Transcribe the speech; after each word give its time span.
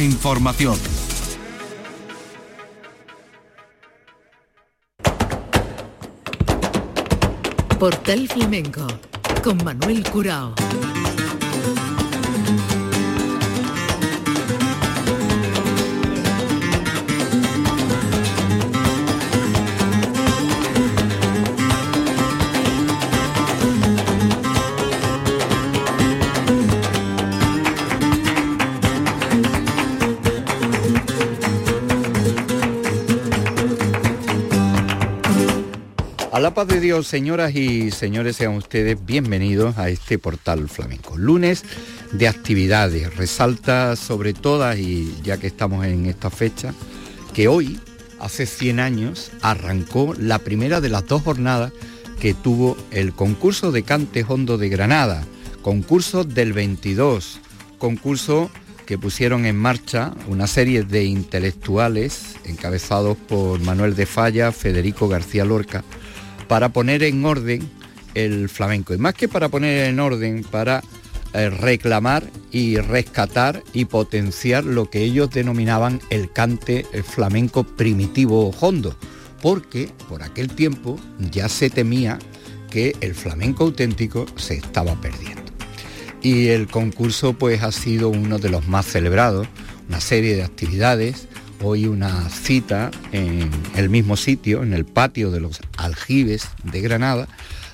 Información. 0.00 0.78
Portal 7.78 8.28
Flamenco 8.28 8.86
con 9.42 9.62
Manuel 9.64 10.02
Curao. 10.04 10.54
La 36.40 36.54
paz 36.54 36.66
de 36.66 36.80
Dios, 36.80 37.06
señoras 37.06 37.54
y 37.54 37.90
señores, 37.90 38.36
sean 38.36 38.54
ustedes 38.54 39.04
bienvenidos 39.04 39.76
a 39.76 39.90
este 39.90 40.18
portal 40.18 40.68
flamenco. 40.68 41.18
Lunes 41.18 41.62
de 42.12 42.26
actividades, 42.26 43.14
resalta 43.16 43.96
sobre 43.96 44.32
todas, 44.32 44.78
y 44.78 45.14
ya 45.22 45.36
que 45.36 45.46
estamos 45.46 45.84
en 45.84 46.06
esta 46.06 46.30
fecha, 46.30 46.72
que 47.34 47.48
hoy, 47.48 47.78
hace 48.18 48.46
100 48.46 48.80
años, 48.80 49.30
arrancó 49.42 50.14
la 50.18 50.38
primera 50.38 50.80
de 50.80 50.88
las 50.88 51.06
dos 51.06 51.22
jornadas 51.22 51.72
que 52.18 52.34
tuvo 52.34 52.76
el 52.90 53.12
concurso 53.12 53.70
de 53.70 53.82
Cante 53.82 54.24
Hondo 54.26 54.56
de 54.56 54.70
Granada, 54.70 55.24
concurso 55.60 56.24
del 56.24 56.54
22, 56.54 57.40
concurso 57.78 58.50
que 58.86 58.98
pusieron 58.98 59.44
en 59.44 59.56
marcha 59.56 60.12
una 60.28 60.46
serie 60.46 60.82
de 60.82 61.04
intelectuales 61.04 62.36
encabezados 62.44 63.16
por 63.16 63.60
Manuel 63.60 63.94
de 63.94 64.06
Falla, 64.06 64.50
Federico 64.50 65.08
García 65.08 65.44
Lorca, 65.44 65.84
para 66.52 66.68
poner 66.68 67.02
en 67.02 67.24
orden 67.24 67.66
el 68.12 68.50
flamenco. 68.50 68.92
Y 68.92 68.98
más 68.98 69.14
que 69.14 69.26
para 69.26 69.48
poner 69.48 69.86
en 69.86 69.98
orden, 69.98 70.44
para 70.44 70.82
eh, 71.32 71.48
reclamar 71.48 72.24
y 72.50 72.76
rescatar 72.76 73.64
y 73.72 73.86
potenciar 73.86 74.62
lo 74.62 74.90
que 74.90 75.00
ellos 75.00 75.30
denominaban 75.30 76.02
el 76.10 76.30
cante 76.30 76.84
flamenco 77.04 77.64
primitivo 77.64 78.50
o 78.50 78.54
hondo, 78.60 78.94
porque 79.40 79.88
por 80.10 80.22
aquel 80.22 80.48
tiempo 80.48 81.00
ya 81.30 81.48
se 81.48 81.70
temía 81.70 82.18
que 82.70 82.94
el 83.00 83.14
flamenco 83.14 83.64
auténtico 83.64 84.26
se 84.36 84.56
estaba 84.56 84.94
perdiendo. 85.00 85.40
Y 86.20 86.48
el 86.48 86.66
concurso 86.66 87.32
pues 87.32 87.62
ha 87.62 87.72
sido 87.72 88.10
uno 88.10 88.38
de 88.38 88.50
los 88.50 88.68
más 88.68 88.84
celebrados, 88.84 89.48
una 89.88 90.02
serie 90.02 90.36
de 90.36 90.42
actividades 90.42 91.28
hoy 91.62 91.86
una 91.86 92.28
cita 92.28 92.90
en 93.12 93.50
el 93.76 93.88
mismo 93.88 94.16
sitio, 94.16 94.62
en 94.62 94.72
el 94.74 94.84
patio 94.84 95.30
de 95.30 95.40
los 95.40 95.60
aljibes 95.76 96.48
de 96.64 96.80
Granada, 96.80 97.28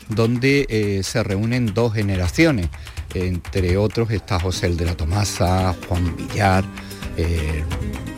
donde 0.08 0.66
eh, 0.68 1.02
se 1.02 1.22
reúnen 1.22 1.74
dos 1.74 1.94
generaciones. 1.94 2.68
Entre 3.14 3.76
otros 3.76 4.10
está 4.10 4.38
José 4.38 4.66
el 4.66 4.76
de 4.76 4.84
la 4.84 4.96
Tomasa, 4.96 5.74
Juan 5.88 6.16
Villar, 6.16 6.64
eh, 7.16 7.64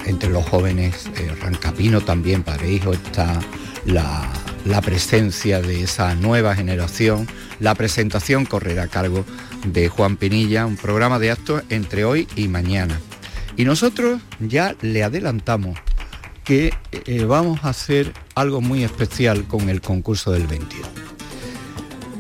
entre 0.07 0.31
los 0.31 0.45
jóvenes 0.47 1.09
eh, 1.17 1.33
Rancapino 1.41 2.01
también, 2.01 2.43
padre 2.43 2.73
hijo, 2.73 2.93
está 2.93 3.41
la, 3.87 4.29
la 4.65 4.81
presencia 4.83 5.63
de 5.63 5.83
esa 5.85 6.15
nueva 6.15 6.55
generación. 6.55 7.27
La 7.61 7.75
presentación 7.75 8.47
correrá 8.47 8.85
a 8.85 8.89
cargo 8.89 9.25
de 9.67 9.89
Juan 9.89 10.17
Pinilla, 10.17 10.67
un 10.67 10.77
programa 10.77 11.19
de 11.19 11.31
actos 11.31 11.63
entre 11.71 12.05
hoy 12.05 12.27
y 12.37 12.49
mañana. 12.49 12.99
Y 13.61 13.67
nosotros 13.67 14.23
ya 14.39 14.75
le 14.81 15.05
adelantamos 15.05 15.79
que 16.45 16.73
eh, 16.93 17.25
vamos 17.25 17.61
a 17.63 17.69
hacer 17.69 18.15
algo 18.35 18.63
muy 18.63 18.85
especial 18.85 19.47
con 19.47 19.69
el 19.69 19.83
concurso 19.83 20.33
del 20.33 20.47
22. 20.47 20.89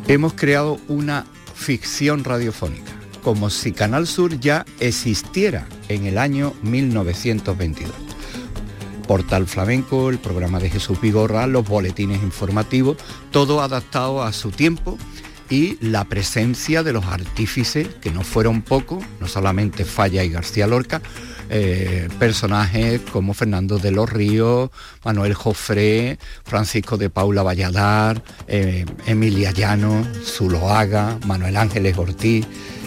Hemos 0.06 0.34
creado 0.34 0.78
una 0.88 1.24
ficción 1.54 2.24
radiofónica, 2.24 2.92
como 3.22 3.48
si 3.48 3.72
Canal 3.72 4.06
Sur 4.06 4.38
ya 4.38 4.66
existiera 4.80 5.66
en 5.88 6.04
el 6.04 6.18
año 6.18 6.52
1922. 6.60 7.90
Portal 9.08 9.46
Flamenco, 9.46 10.10
el 10.10 10.18
programa 10.18 10.60
de 10.60 10.68
Jesús 10.68 11.00
Vigorra, 11.00 11.46
los 11.46 11.66
boletines 11.66 12.22
informativos, 12.22 12.98
todo 13.30 13.62
adaptado 13.62 14.22
a 14.22 14.34
su 14.34 14.50
tiempo 14.50 14.98
y 15.48 15.78
la 15.80 16.04
presencia 16.04 16.82
de 16.82 16.92
los 16.92 17.06
artífices, 17.06 17.88
que 18.02 18.10
no 18.10 18.24
fueron 18.24 18.60
pocos, 18.60 19.02
no 19.20 19.26
solamente 19.26 19.86
Falla 19.86 20.22
y 20.22 20.28
García 20.28 20.66
Lorca, 20.66 21.00
eh, 21.52 22.08
personajes 22.20 23.00
como 23.12 23.34
Fernando 23.34 23.78
de 23.78 23.90
los 23.90 24.08
Ríos, 24.08 24.70
Manuel 25.04 25.34
Jofré, 25.34 26.16
Francisco 26.44 26.96
de 26.96 27.10
Paula 27.10 27.42
Valladar, 27.42 28.22
eh, 28.46 28.86
Emilia 29.06 29.50
Llano, 29.50 30.06
Zuloaga, 30.24 31.18
Manuel 31.26 31.56
Ángeles 31.56 31.98
Ortiz 31.98 32.46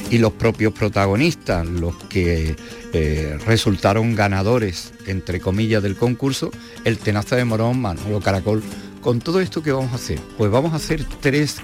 y 0.09 0.18
los 0.18 0.31
propios 0.31 0.72
protagonistas, 0.72 1.68
los 1.68 1.96
que 2.06 2.56
eh, 2.94 3.38
resultaron 3.46 4.16
ganadores, 4.16 4.94
entre 5.07 5.41
comillas, 5.41 5.84
del 5.84 5.97
concurso, 5.97 6.50
el 6.85 6.97
Tenaza 7.00 7.35
de 7.35 7.44
Morón, 7.44 7.81
Manolo 7.81 8.22
Caracol. 8.22 8.63
Con 9.01 9.19
todo 9.19 9.41
esto 9.41 9.62
que 9.62 9.74
vamos 9.74 9.91
a 9.91 9.95
hacer, 9.95 10.19
pues 10.38 10.50
vamos 10.50 10.72
a 10.72 10.78
hacer 10.78 11.06
tres 11.19 11.57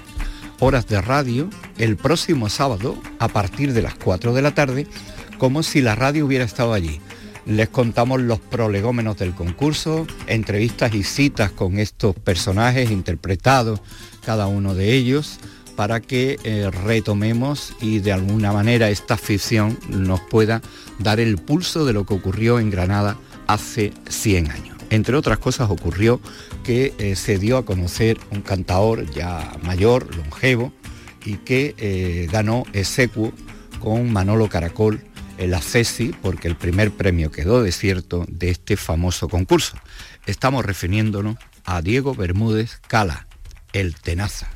horas 0.58 0.86
de 0.86 1.00
radio 1.00 1.48
el 1.78 1.96
próximo 1.96 2.50
sábado 2.50 2.98
a 3.18 3.28
partir 3.28 3.72
de 3.72 3.80
las 3.80 3.94
4 3.94 4.34
de 4.34 4.42
la 4.42 4.54
tarde 4.54 4.86
como 5.40 5.62
si 5.62 5.80
la 5.80 5.94
radio 5.94 6.26
hubiera 6.26 6.44
estado 6.44 6.74
allí. 6.74 7.00
Les 7.46 7.70
contamos 7.70 8.20
los 8.20 8.38
prolegómenos 8.38 9.16
del 9.16 9.34
concurso, 9.34 10.06
entrevistas 10.26 10.94
y 10.94 11.02
citas 11.02 11.50
con 11.50 11.78
estos 11.78 12.14
personajes 12.14 12.90
interpretados, 12.90 13.80
cada 14.22 14.46
uno 14.46 14.74
de 14.74 14.92
ellos, 14.92 15.38
para 15.76 16.00
que 16.00 16.38
eh, 16.44 16.70
retomemos 16.70 17.72
y 17.80 18.00
de 18.00 18.12
alguna 18.12 18.52
manera 18.52 18.90
esta 18.90 19.16
ficción 19.16 19.78
nos 19.88 20.20
pueda 20.20 20.60
dar 20.98 21.18
el 21.20 21.38
pulso 21.38 21.86
de 21.86 21.94
lo 21.94 22.04
que 22.04 22.12
ocurrió 22.12 22.60
en 22.60 22.68
Granada 22.68 23.16
hace 23.46 23.94
100 24.10 24.50
años. 24.50 24.76
Entre 24.90 25.16
otras 25.16 25.38
cosas 25.38 25.70
ocurrió 25.70 26.20
que 26.64 26.92
eh, 26.98 27.16
se 27.16 27.38
dio 27.38 27.56
a 27.56 27.64
conocer 27.64 28.18
un 28.30 28.42
cantador 28.42 29.10
ya 29.10 29.56
mayor, 29.62 30.14
longevo, 30.14 30.70
y 31.24 31.36
que 31.36 31.74
eh, 31.78 32.28
ganó 32.30 32.64
execuo 32.74 33.32
con 33.80 34.12
Manolo 34.12 34.48
Caracol 34.48 35.02
el 35.40 35.54
ACESI 35.54 36.14
porque 36.20 36.46
el 36.48 36.54
primer 36.54 36.90
premio 36.92 37.32
quedó 37.32 37.62
desierto 37.62 38.26
de 38.28 38.50
este 38.50 38.76
famoso 38.76 39.28
concurso. 39.28 39.76
Estamos 40.26 40.64
refiriéndonos 40.64 41.36
a 41.64 41.80
Diego 41.80 42.14
Bermúdez 42.14 42.78
Cala, 42.86 43.26
el 43.72 43.94
Tenaza. 43.94 44.50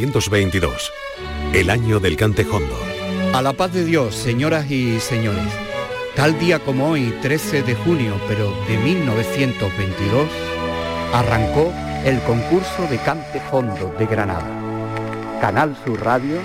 1922, 0.00 0.92
el 1.52 1.68
año 1.68 2.00
del 2.00 2.16
cantejondo. 2.16 2.74
A 3.34 3.42
la 3.42 3.52
paz 3.52 3.74
de 3.74 3.84
Dios, 3.84 4.14
señoras 4.14 4.70
y 4.70 4.98
señores. 4.98 5.44
Tal 6.16 6.38
día 6.38 6.58
como 6.58 6.88
hoy, 6.88 7.14
13 7.20 7.62
de 7.62 7.74
junio, 7.74 8.18
pero 8.26 8.50
de 8.66 8.78
1922, 8.78 10.26
arrancó 11.12 11.70
el 12.04 12.18
concurso 12.22 12.86
de 12.88 12.96
cantejondo 12.96 13.94
de 13.98 14.06
Granada. 14.06 15.38
Canal 15.38 15.76
Sur 15.84 16.02
Radio 16.02 16.38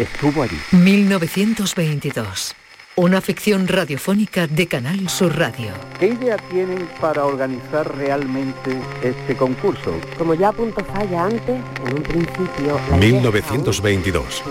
estuvo 0.00 0.42
allí. 0.42 0.58
1922. 0.72 2.56
Una 2.98 3.20
ficción 3.20 3.68
radiofónica 3.68 4.46
de 4.46 4.68
Canal 4.68 5.10
Sur 5.10 5.36
Radio. 5.36 5.74
¿Qué 6.00 6.06
idea 6.06 6.38
tienen 6.48 6.88
para 6.98 7.26
organizar 7.26 7.94
realmente 7.94 8.80
este 9.02 9.36
concurso? 9.36 10.00
Como 10.16 10.32
ya 10.32 10.48
apuntó 10.48 10.82
Falla 10.82 11.24
antes, 11.26 11.60
en 11.84 11.94
un 11.94 12.02
principio... 12.02 12.80
1922, 12.98 14.42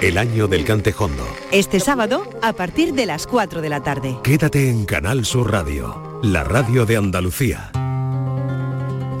el 0.00 0.16
año 0.16 0.48
del 0.48 0.64
cantejondo. 0.64 1.22
Este 1.50 1.80
sábado, 1.80 2.30
a 2.40 2.54
partir 2.54 2.94
de 2.94 3.04
las 3.04 3.26
4 3.26 3.60
de 3.60 3.68
la 3.68 3.82
tarde. 3.82 4.16
Quédate 4.24 4.70
en 4.70 4.86
Canal 4.86 5.26
Sur 5.26 5.52
Radio, 5.52 6.18
la 6.22 6.44
radio 6.44 6.86
de 6.86 6.96
Andalucía. 6.96 7.72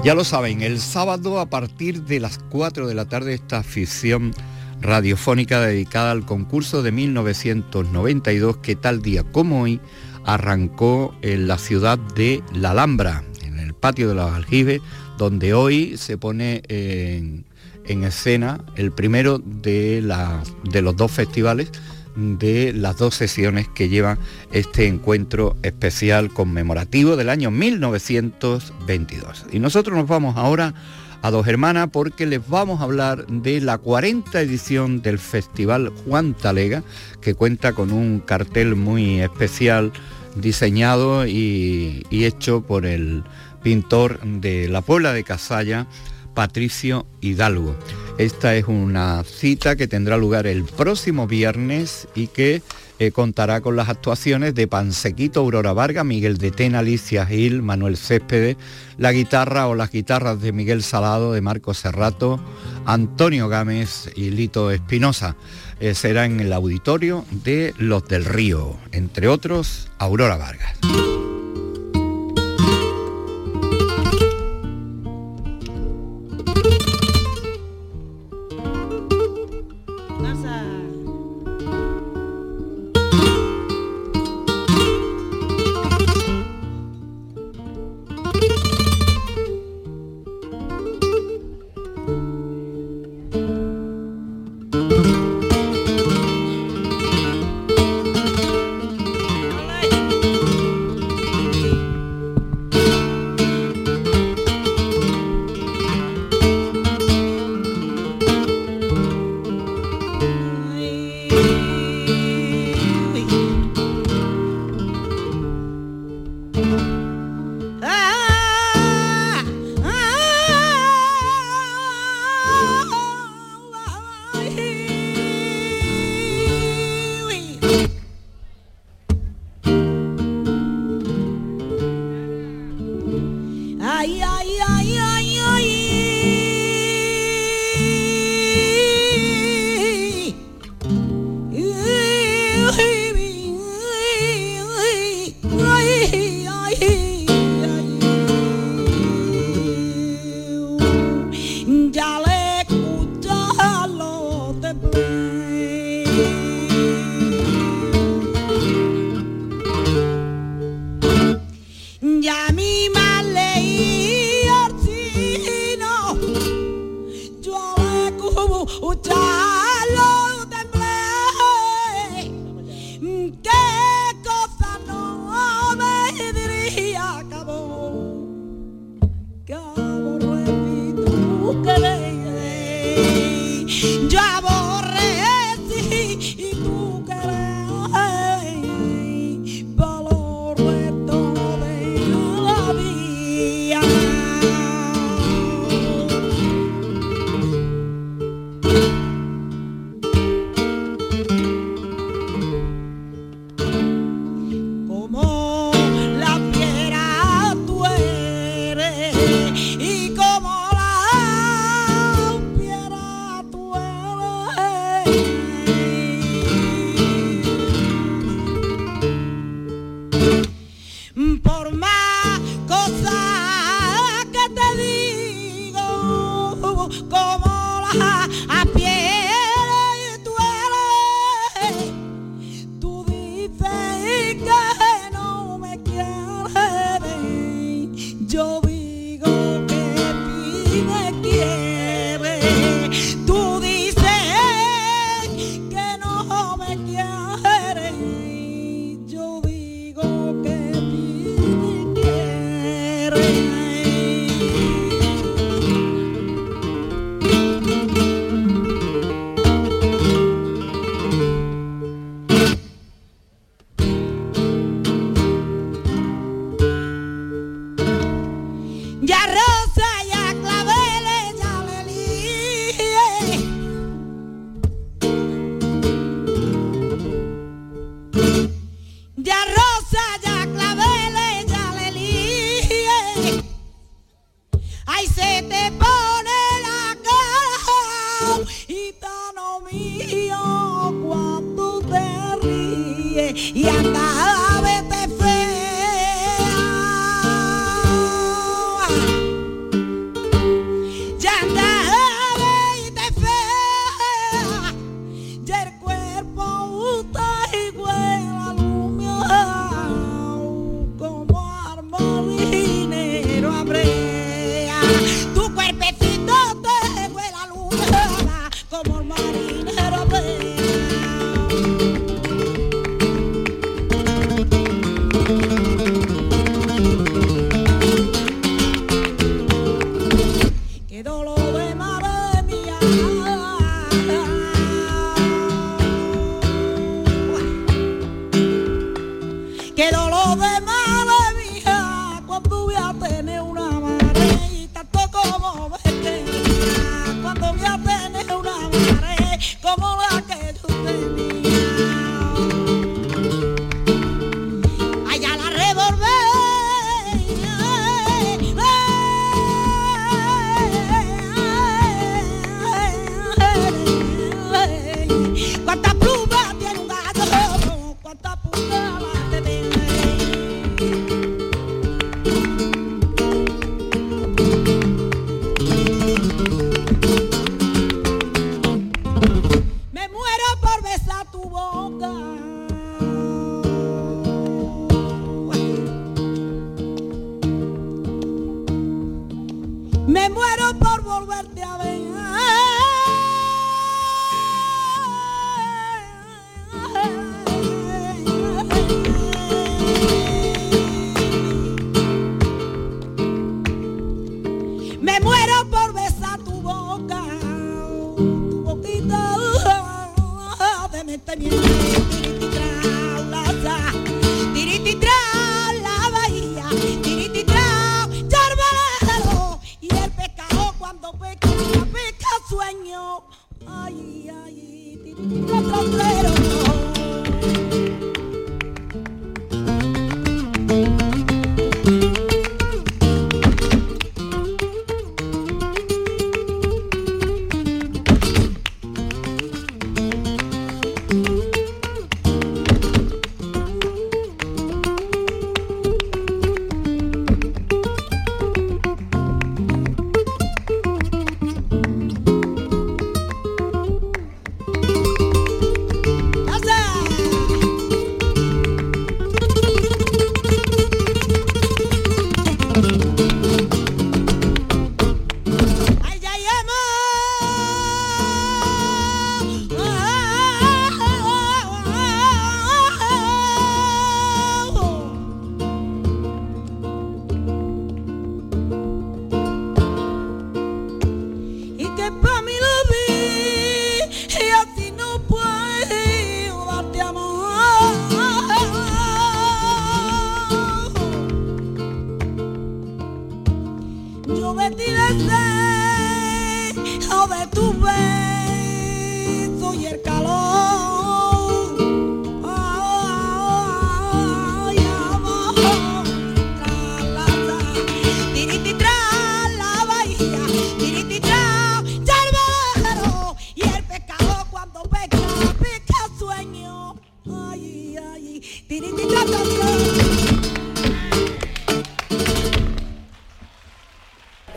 Ya 0.02 0.14
lo 0.14 0.24
saben, 0.24 0.62
el 0.62 0.80
sábado 0.80 1.40
a 1.40 1.44
partir 1.44 2.04
de 2.04 2.20
las 2.20 2.38
4 2.48 2.86
de 2.86 2.94
la 2.94 3.04
tarde 3.04 3.34
esta 3.34 3.62
ficción 3.62 4.32
radiofónica 4.82 5.60
dedicada 5.60 6.10
al 6.10 6.26
concurso 6.26 6.82
de 6.82 6.92
1992 6.92 8.58
que 8.58 8.76
tal 8.76 9.00
día 9.00 9.22
como 9.22 9.62
hoy 9.62 9.80
arrancó 10.24 11.14
en 11.22 11.48
la 11.48 11.58
ciudad 11.58 11.98
de 11.98 12.42
La 12.52 12.72
Alhambra, 12.72 13.24
en 13.42 13.58
el 13.58 13.74
patio 13.74 14.08
de 14.08 14.14
los 14.14 14.30
aljibes, 14.32 14.80
donde 15.18 15.54
hoy 15.54 15.96
se 15.96 16.18
pone 16.18 16.62
en, 16.68 17.44
escena 18.04 18.64
el 18.76 18.92
primero 18.92 19.38
de, 19.38 20.02
de 20.64 20.82
los 20.82 20.96
dos 20.96 21.10
festivales 21.12 21.70
de 22.16 22.72
las 22.72 22.96
dos 22.98 23.14
sesiones 23.14 23.68
que 23.68 23.88
llevan 23.88 24.18
este 24.50 24.86
encuentro 24.86 25.56
especial 25.62 26.32
conmemorativo 26.32 27.16
del 27.16 27.28
año 27.30 27.50
1922. 27.50 29.46
Y 29.52 29.58
nosotros 29.58 29.96
nos 29.96 30.06
vamos 30.06 30.36
ahora 30.36 30.74
a 31.22 31.30
Dos 31.30 31.46
Hermanas 31.46 31.88
porque 31.92 32.26
les 32.26 32.46
vamos 32.48 32.80
a 32.80 32.84
hablar 32.84 33.26
de 33.28 33.60
la 33.60 33.78
40 33.78 34.40
edición 34.40 35.02
del 35.02 35.18
Festival 35.18 35.92
Juan 36.04 36.34
Talega, 36.34 36.82
que 37.20 37.34
cuenta 37.34 37.72
con 37.72 37.92
un 37.92 38.18
cartel 38.20 38.74
muy 38.74 39.20
especial 39.20 39.92
diseñado 40.34 41.26
y, 41.26 42.04
y 42.10 42.24
hecho 42.24 42.62
por 42.62 42.84
el 42.86 43.22
pintor 43.62 44.20
de 44.20 44.68
la 44.68 44.82
Puebla 44.82 45.12
de 45.12 45.22
Casalla, 45.22 45.86
Patricio 46.34 47.06
Hidalgo. 47.20 47.76
Esta 48.18 48.56
es 48.56 48.66
una 48.66 49.22
cita 49.24 49.76
que 49.76 49.86
tendrá 49.86 50.16
lugar 50.16 50.46
el 50.46 50.64
próximo 50.64 51.26
viernes 51.26 52.08
y 52.14 52.26
que 52.26 52.62
eh, 53.06 53.10
contará 53.10 53.60
con 53.60 53.74
las 53.74 53.88
actuaciones 53.88 54.54
de 54.54 54.68
Pansequito, 54.68 55.40
Aurora 55.40 55.72
Vargas, 55.72 56.04
Miguel 56.04 56.38
de 56.38 56.52
Tena, 56.52 56.78
Alicia 56.78 57.26
Gil, 57.26 57.60
Manuel 57.60 57.96
Céspedes, 57.96 58.56
la 58.96 59.10
guitarra 59.10 59.66
o 59.66 59.74
las 59.74 59.90
guitarras 59.90 60.40
de 60.40 60.52
Miguel 60.52 60.84
Salado, 60.84 61.32
de 61.32 61.40
Marco 61.40 61.74
Serrato, 61.74 62.38
Antonio 62.84 63.48
Gámez 63.48 64.08
y 64.14 64.30
Lito 64.30 64.70
Espinosa. 64.70 65.34
Eh, 65.80 65.94
será 65.94 66.26
en 66.26 66.38
el 66.38 66.52
auditorio 66.52 67.24
de 67.30 67.74
Los 67.76 68.06
del 68.06 68.24
Río, 68.24 68.76
entre 68.92 69.26
otros, 69.26 69.90
Aurora 69.98 70.36
Vargas. 70.36 70.78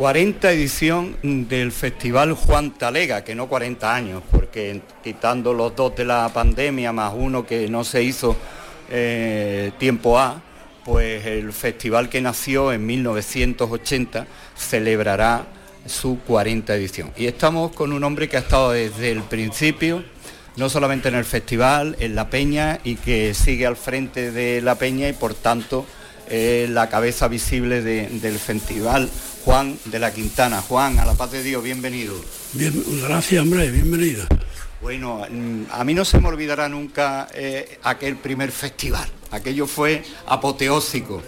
40 0.06 0.52
edición 0.52 1.16
del 1.50 1.72
Festival 1.72 2.34
Juan 2.34 2.78
Talega, 2.78 3.24
que 3.24 3.34
no 3.34 3.48
40 3.48 3.96
años, 3.96 4.22
porque 4.30 4.80
quitando 5.04 5.52
los 5.52 5.76
dos 5.76 5.96
de 5.96 6.06
la 6.06 6.30
pandemia 6.32 6.94
más 6.94 7.12
uno 7.18 7.44
que 7.44 7.68
no 7.70 7.84
se 7.84 8.04
hizo 8.04 8.36
eh, 8.92 9.72
tiempo 9.80 10.20
A, 10.20 10.44
pues 10.84 11.26
el 11.26 11.52
festival 11.54 12.08
que 12.08 12.22
nació 12.22 12.72
en 12.72 12.86
1980 12.86 14.28
celebrará 14.56 15.48
su 15.88 16.20
40 16.20 16.76
edición. 16.76 17.12
Y 17.18 17.26
estamos 17.26 17.72
con 17.72 17.92
un 17.92 18.04
hombre 18.04 18.30
que 18.30 18.38
ha 18.38 18.42
estado 18.42 18.74
desde 18.74 19.10
el 19.10 19.24
principio, 19.24 20.04
no 20.56 20.70
solamente 20.70 21.08
en 21.08 21.16
el 21.16 21.26
festival, 21.26 21.96
en 22.00 22.14
la 22.14 22.30
peña, 22.30 22.80
y 22.84 22.98
que 22.98 23.34
sigue 23.34 23.66
al 23.66 23.76
frente 23.76 24.32
de 24.32 24.62
la 24.62 24.76
peña 24.76 25.10
y 25.10 25.14
por 25.14 25.34
tanto 25.34 25.84
la 26.30 26.90
cabeza 26.90 27.28
visible 27.28 27.82
del 27.82 28.40
festival 28.40 29.10
Juan 29.46 29.78
de 29.86 30.00
la 30.00 30.12
Quintana. 30.12 30.62
Juan, 30.62 30.98
a 30.98 31.06
la 31.06 31.14
paz 31.14 31.32
de 31.32 31.44
Dios, 31.44 31.64
bienvenido. 31.64 32.16
Bien, 32.54 32.74
gracias, 33.04 33.44
hombre, 33.44 33.70
bienvenido. 33.70 34.26
Bueno, 34.82 35.26
mm, 35.30 35.64
a 35.72 35.84
mí 35.84 35.94
no 35.94 36.04
se 36.04 36.20
me 36.20 36.28
olvidará 36.28 36.68
nunca 36.68 37.28
eh, 37.34 37.80
aquel 37.84 38.18
primer 38.18 38.52
festival. 38.52 39.08
Aquello 39.32 39.68
fue 39.68 40.04
apoteósico. 40.26 41.22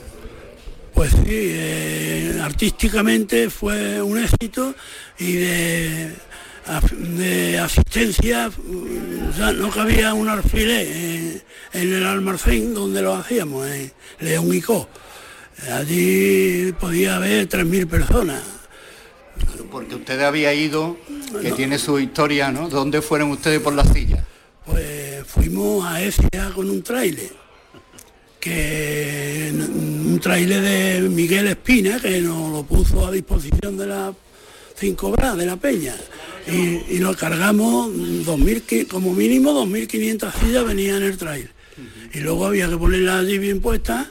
Pues 0.94 1.12
sí, 1.12 1.25
eh, 1.27 2.39
artísticamente 2.42 3.51
fue 3.51 4.01
un 4.01 4.18
éxito 4.18 4.74
y 5.20 5.34
de, 5.34 6.16
asistencia, 6.68 8.52
no 9.56 9.70
cabía 9.70 10.14
un 10.14 10.30
alfiler 10.30 10.88
en, 10.88 11.44
en 11.74 11.94
el 11.94 12.06
almacén 12.06 12.74
donde 12.74 13.02
lo 13.02 13.16
hacíamos, 13.16 13.68
en 13.68 13.92
León 14.20 14.54
y 14.54 14.62
Co 14.62 14.88
Allí 15.72 16.72
podía 16.80 17.16
haber 17.16 17.50
3.000 17.50 17.88
personas. 17.88 18.42
porque 19.72 19.96
usted 19.96 20.22
había 20.22 20.54
ido, 20.54 20.98
que 21.42 21.52
tiene 21.52 21.80
su 21.80 22.00
historia, 22.00 22.52
¿no? 22.52 22.70
¿Dónde 22.70 23.02
fueron 23.02 23.32
ustedes 23.32 23.60
por 23.60 23.74
la 23.74 23.84
silla? 23.84 24.24
Pues 24.66 25.26
fuimos 25.26 25.86
a 25.86 26.02
Ecija 26.02 26.52
con 26.54 26.70
un 26.70 26.84
trailer, 26.84 27.32
que 28.40 29.52
un 29.52 30.20
trailer 30.22 30.62
de 30.62 31.10
Miguel 31.10 31.48
Espina, 31.48 32.00
que 32.00 32.22
nos 32.22 32.52
lo 32.52 32.64
puso 32.64 33.08
a 33.08 33.12
disposición 33.12 33.78
de 33.78 33.88
la 33.88 34.14
5 34.76 35.12
Bra, 35.12 35.36
de 35.36 35.46
la 35.46 35.56
Peña, 35.56 35.96
y, 36.48 36.96
y 36.96 37.00
lo 37.00 37.16
cargamos 37.16 37.89
2000, 38.26 38.88
como 38.88 39.13
mínimo 39.13 39.52
2.500 39.65 40.34
sillas 40.39 40.65
venían 40.65 40.98
en 40.98 41.04
el 41.04 41.17
trailer. 41.17 41.52
Y 42.13 42.19
luego 42.19 42.45
había 42.45 42.69
que 42.69 42.78
ponerlas 42.78 43.22
allí 43.22 43.38
bien 43.38 43.60
puestas 43.60 44.08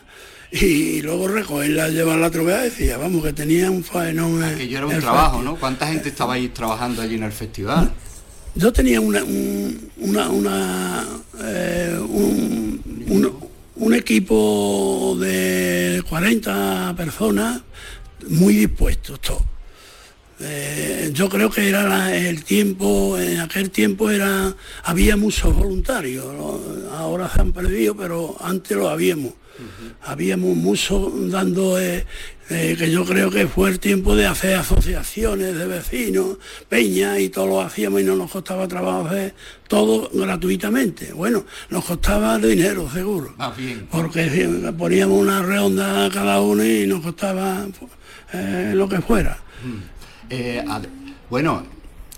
y 0.52 1.02
luego 1.02 1.28
recogerla, 1.28 1.88
llevarla 1.88 2.26
a 2.26 2.30
trovea 2.30 2.62
decía, 2.62 2.96
vamos, 2.96 3.22
que 3.24 3.32
tenía 3.32 3.70
un 3.70 3.82
faenón. 3.82 4.42
Que 4.56 4.68
yo 4.68 4.78
era 4.78 4.86
un 4.86 5.00
trabajo, 5.00 5.42
¿no? 5.42 5.56
¿Cuánta 5.56 5.88
gente 5.88 6.08
estaba 6.08 6.34
ahí 6.34 6.48
trabajando 6.48 7.02
allí 7.02 7.16
en 7.16 7.24
el 7.24 7.32
festival? 7.32 7.92
Yo 8.54 8.72
tenía 8.72 9.00
una, 9.00 9.22
un, 9.22 9.90
una, 9.98 10.28
una 10.30 11.04
eh, 11.42 11.98
un, 12.00 13.04
un, 13.08 13.38
un, 13.76 13.94
equipo 13.94 15.16
de 15.20 16.02
40 16.08 16.94
personas 16.96 17.60
muy 18.28 18.54
dispuestos 18.54 19.20
todos. 19.20 19.42
Eh, 20.38 21.10
yo 21.14 21.28
creo 21.28 21.50
que 21.50 21.68
era 21.68 21.84
la, 21.84 22.14
el 22.14 22.44
tiempo, 22.44 23.18
en 23.18 23.40
aquel 23.40 23.70
tiempo 23.70 24.10
era, 24.10 24.54
había 24.84 25.16
muchos 25.16 25.54
voluntarios, 25.54 26.26
ahora 26.92 27.30
se 27.30 27.40
han 27.40 27.52
perdido, 27.52 27.96
pero 27.96 28.36
antes 28.40 28.76
lo 28.76 28.88
habíamos. 28.88 29.32
Habíamos 30.02 30.54
mucho 30.54 31.10
dando, 31.30 31.80
eh, 31.80 32.04
eh, 32.50 32.76
que 32.78 32.90
yo 32.90 33.06
creo 33.06 33.30
que 33.30 33.46
fue 33.46 33.70
el 33.70 33.80
tiempo 33.80 34.14
de 34.14 34.26
hacer 34.26 34.54
asociaciones 34.54 35.56
de 35.56 35.66
vecinos, 35.66 36.36
peñas 36.68 37.18
y 37.20 37.30
todo 37.30 37.46
lo 37.46 37.60
hacíamos 37.62 38.02
y 38.02 38.04
no 38.04 38.16
nos 38.16 38.30
costaba 38.30 38.68
trabajo 38.68 39.06
hacer 39.06 39.34
todo 39.66 40.10
gratuitamente. 40.12 41.14
Bueno, 41.14 41.46
nos 41.70 41.86
costaba 41.86 42.38
dinero, 42.38 42.90
seguro. 42.92 43.34
Ah, 43.38 43.54
bien. 43.56 43.88
Porque 43.90 44.46
poníamos 44.76 45.18
una 45.18 45.42
redonda 45.42 46.04
a 46.04 46.10
cada 46.10 46.38
uno 46.42 46.62
y 46.62 46.86
nos 46.86 47.00
costaba 47.00 47.66
lo 48.74 48.88
que 48.90 49.00
fuera. 49.00 49.38
Eh, 50.30 50.64
bueno, 51.30 51.64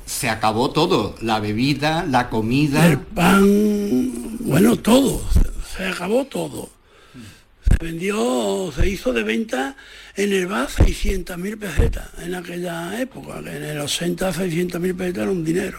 se 0.06 0.28
acabó 0.28 0.70
todo, 0.70 1.14
la 1.22 1.40
bebida, 1.40 2.04
la 2.08 2.28
comida. 2.30 2.86
El 2.86 2.98
pan, 2.98 4.38
bueno, 4.40 4.76
todo, 4.76 5.22
se, 5.32 5.76
se 5.76 5.84
acabó 5.86 6.24
todo. 6.24 6.70
Se 7.70 7.84
vendió, 7.84 8.72
se 8.74 8.88
hizo 8.88 9.12
de 9.12 9.22
venta 9.22 9.76
en 10.16 10.32
el 10.32 10.46
bar 10.46 10.68
600.000 10.68 11.58
pesetas 11.58 12.08
en 12.22 12.34
aquella 12.34 12.98
época, 13.00 13.42
que 13.42 13.56
en 13.56 13.62
el 13.64 13.78
80 13.80 14.32
600.000 14.32 14.96
pesetas 14.96 15.22
era 15.22 15.30
un 15.30 15.44
dinero. 15.44 15.78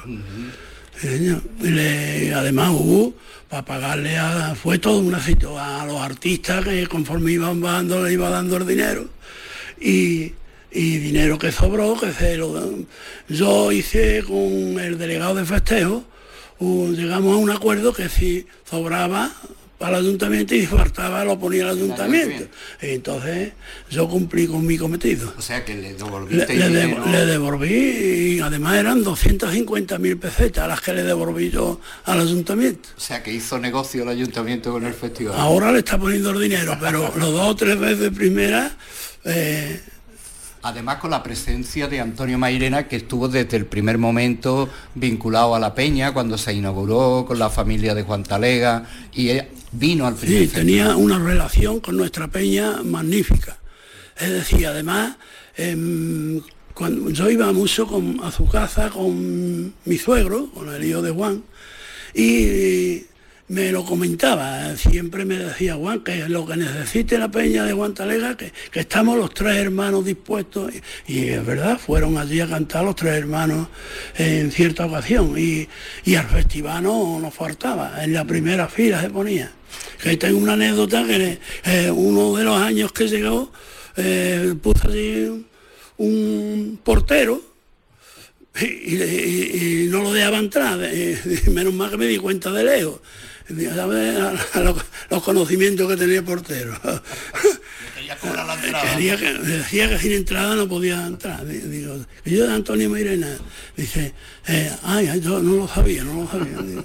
Le- 1.62 2.34
además 2.34 2.70
hubo 2.72 3.14
para 3.50 3.66
pagarle 3.66 4.18
a, 4.18 4.54
fue 4.56 4.78
todo 4.80 5.00
un 5.00 5.16
éxito 5.16 5.58
a 5.58 5.86
los 5.86 6.00
artistas 6.02 6.64
que 6.64 6.86
conforme 6.88 7.32
iban 7.32 7.62
dando, 7.62 8.04
le 8.04 8.14
iba 8.14 8.30
dando 8.30 8.58
el 8.58 8.68
dinero 8.68 9.08
y, 9.82 10.34
y 10.72 10.98
dinero 10.98 11.38
que 11.40 11.52
sobró, 11.52 12.00
que 12.00 12.12
se 12.14 12.38
lo 12.38 12.74
yo 13.28 13.72
hice 13.72 14.24
con 14.24 14.80
el 14.80 14.98
delegado 14.98 15.36
de 15.36 15.46
festejo, 15.46 16.04
un- 16.60 16.96
llegamos 16.96 17.34
a 17.36 17.38
un 17.38 17.50
acuerdo 17.52 17.94
que 17.94 18.10
si 18.10 18.46
sobraba 18.70 19.32
para 19.80 19.98
el 19.98 20.06
ayuntamiento 20.08 20.54
y 20.56 20.66
faltaba 20.66 21.24
lo 21.24 21.40
ponía 21.40 21.64
el 21.64 21.70
ayuntamiento. 21.70 22.44
Y 22.82 22.88
entonces 22.96 23.54
yo 23.90 24.10
cumplí 24.10 24.46
con 24.46 24.66
mi 24.68 24.78
cometido. 24.78 25.34
O 25.38 25.42
sea 25.42 25.64
que 25.64 25.74
le 25.74 25.94
devolviste 25.94 26.54
le 26.54 26.68
dinero. 26.68 27.06
le 27.10 27.26
devolví 27.26 28.36
y 28.36 28.40
además 28.42 28.76
eran 28.76 29.02
250.000 29.06 30.20
pesetas 30.20 30.68
las 30.68 30.82
que 30.82 30.92
le 30.94 31.04
devolví 31.04 31.50
yo 31.50 31.80
al 32.04 32.20
ayuntamiento. 32.20 32.90
O 32.98 33.00
sea 33.00 33.24
que 33.24 33.32
hizo 33.32 33.58
negocio 33.58 34.04
el 34.04 34.10
ayuntamiento 34.10 34.72
con 34.74 34.86
el 34.86 34.94
festival. 34.94 35.36
Ahora 35.40 35.72
le 35.72 35.80
está 35.80 35.98
poniendo 35.98 36.32
el 36.32 36.42
dinero, 36.42 36.78
pero 36.82 37.14
los 37.16 37.32
dos 37.32 37.48
o 37.48 37.56
tres 37.56 37.80
veces 37.80 38.12
primera, 38.12 38.76
eh, 39.24 39.80
Además 40.62 40.98
con 40.98 41.12
la 41.12 41.24
presencia 41.24 41.88
de 41.88 42.02
Antonio 42.02 42.38
Mairena, 42.38 42.88
que 42.88 42.98
estuvo 42.98 43.30
desde 43.30 43.56
el 43.56 43.66
primer 43.66 43.98
momento 43.98 44.68
vinculado 44.94 45.56
a 45.56 45.60
la 45.60 45.74
Peña, 45.74 46.14
cuando 46.14 46.38
se 46.38 46.54
inauguró 46.54 47.24
con 47.26 47.40
la 47.40 47.50
familia 47.50 47.96
de 47.96 48.04
Juan 48.04 48.24
Talega, 48.24 48.86
y 49.14 49.30
vino 49.72 50.06
al 50.06 50.16
primer 50.16 50.40
sí, 50.40 50.48
festival. 50.48 50.66
tenía 50.66 50.96
una 50.98 51.18
relación 51.18 51.80
con 51.80 51.96
nuestra 51.96 52.28
peña 52.28 52.82
magnífica. 52.84 53.58
Es 54.20 54.30
decir, 54.32 54.68
además, 54.68 55.16
em, 55.56 56.42
cuando 56.74 57.10
yo 57.10 57.30
iba 57.30 57.52
mucho 57.54 57.88
con- 57.88 58.20
a 58.22 58.30
su 58.32 58.46
casa 58.48 58.90
con 58.90 59.74
mi 59.86 59.98
suegro, 59.98 60.50
con 60.52 60.74
el 60.74 60.84
hijo 60.84 61.02
de 61.02 61.12
Juan, 61.12 61.44
y 62.14 63.04
me 63.50 63.72
lo 63.72 63.84
comentaba, 63.84 64.76
siempre 64.78 65.26
me 65.26 65.38
decía 65.38 65.74
Juan 65.76 66.02
que 66.04 66.30
lo 66.30 66.46
que 66.46 66.56
necesite 66.56 67.18
la 67.18 67.30
peña 67.32 67.66
de 67.66 67.74
Guantalega, 67.74 68.38
que, 68.38 68.54
que 68.72 68.82
estamos 68.82 69.18
los 69.18 69.34
tres 69.34 69.58
hermanos 69.58 70.06
dispuestos, 70.06 70.72
y, 71.08 71.30
es 71.30 71.44
verdad, 71.44 71.80
fueron 71.80 72.18
allí 72.20 72.40
a 72.42 72.48
cantar 72.48 72.86
los 72.86 72.96
tres 72.96 73.16
hermanos 73.18 73.68
en 74.18 74.52
cierta 74.52 74.86
ocasión, 74.86 75.34
y, 75.36 75.68
y 76.06 76.16
al 76.16 76.28
festival 76.28 76.84
no 76.84 77.20
nos 77.20 77.34
faltaba, 77.34 78.04
en 78.04 78.14
la 78.14 78.24
primera 78.24 78.68
fila 78.68 79.02
se 79.02 79.10
ponía. 79.10 79.52
Que 80.02 80.16
tengo 80.18 80.38
una 80.40 80.54
anécdota 80.54 81.04
que 81.06 81.40
eh, 81.66 81.92
uno 81.92 82.36
de 82.36 82.44
los 82.44 82.62
años 82.62 82.92
que 82.92 83.08
llegó, 83.08 83.52
eh, 83.98 84.54
puso 84.62 84.88
allí 84.90 85.44
un 85.98 86.80
portero, 86.84 87.42
y, 88.62 88.66
y- 88.96 89.88
no 89.90 90.04
lo 90.04 90.14
dejaba 90.14 90.38
entrar, 90.38 90.80
eh, 90.84 91.18
menos 91.52 91.74
mal 91.74 91.90
que 91.90 91.98
me 91.98 92.06
di 92.06 92.18
cuenta 92.18 92.52
de 92.52 92.64
lejos. 92.64 93.00
A- 93.50 94.60
a 94.60 94.62
los, 94.62 94.78
los 95.10 95.24
conocimientos 95.24 95.88
que 95.88 95.98
tenía 95.98 96.20
el 96.20 96.24
portero. 96.26 96.74
Quería 98.94 99.18
que, 99.18 99.34
decía 99.34 99.90
que 99.90 100.00
sin 100.00 100.12
entrada 100.14 100.56
no 100.56 100.68
podía 100.68 101.06
entrar. 101.06 101.46
Di- 101.46 101.60
Digo, 101.60 101.98
y 102.26 102.32
yo 102.38 102.48
de 102.48 102.54
Antonio 102.54 102.90
Mairena, 102.90 103.38
dice, 103.76 104.14
eh, 104.48 104.72
ay, 104.84 105.08
ay, 105.08 105.22
yo 105.22 105.40
no 105.42 105.56
lo 105.56 105.68
sabía, 105.68 106.04
no 106.04 106.24
lo 106.24 106.28
sabía. 106.30 106.58
Digo, 106.62 106.84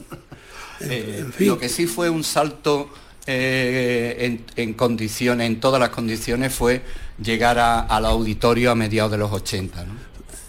Eh, 0.81 1.19
en 1.21 1.33
fin. 1.33 1.49
Lo 1.49 1.59
que 1.59 1.69
sí 1.69 1.87
fue 1.87 2.11
un 2.11 2.25
salto 2.25 2.91
eh, 3.27 4.17
en, 4.21 4.45
en 4.57 4.75
condiciones, 4.75 5.47
en 5.47 5.61
todas 5.61 5.81
las 5.81 5.91
condiciones, 5.91 6.53
fue 6.53 6.83
llegar 7.23 7.59
a- 7.59 7.81
al 7.81 8.05
auditorio 8.07 8.71
a 8.71 8.75
mediados 8.75 9.13
de 9.13 9.19
los 9.19 9.33
80. 9.33 9.85
¿no? 9.85 9.93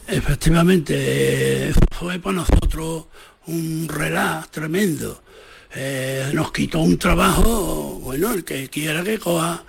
Efectivamente, 0.07 0.93
eh, 1.69 1.73
fue 1.97 2.19
para 2.19 2.37
nosotros 2.37 3.05
un 3.47 3.87
relax 3.87 4.49
tremendo. 4.51 5.21
Eh, 5.77 6.31
nos 6.33 6.51
quitó 6.53 6.79
un 6.79 6.97
trabajo, 6.97 7.99
bueno, 8.01 8.33
el 8.33 8.43
que 8.45 8.69
quiera 8.69 9.03
que 9.03 9.19
coja. 9.19 9.63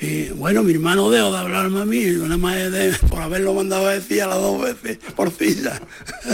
Y 0.00 0.30
bueno, 0.30 0.64
mi 0.64 0.72
hermano 0.72 1.08
dejó 1.10 1.30
de 1.30 1.38
hablarme 1.38 1.82
a 1.82 1.84
mí, 1.84 2.04
nada 2.04 2.36
más 2.36 2.56
de- 2.72 2.92
por 3.08 3.20
haberlo 3.20 3.54
mandado 3.54 3.86
a 3.86 3.92
decir 3.92 4.22
a 4.22 4.26
las 4.26 4.38
dos 4.38 4.60
veces 4.60 4.98
por 5.14 5.30
silla. 5.30 5.80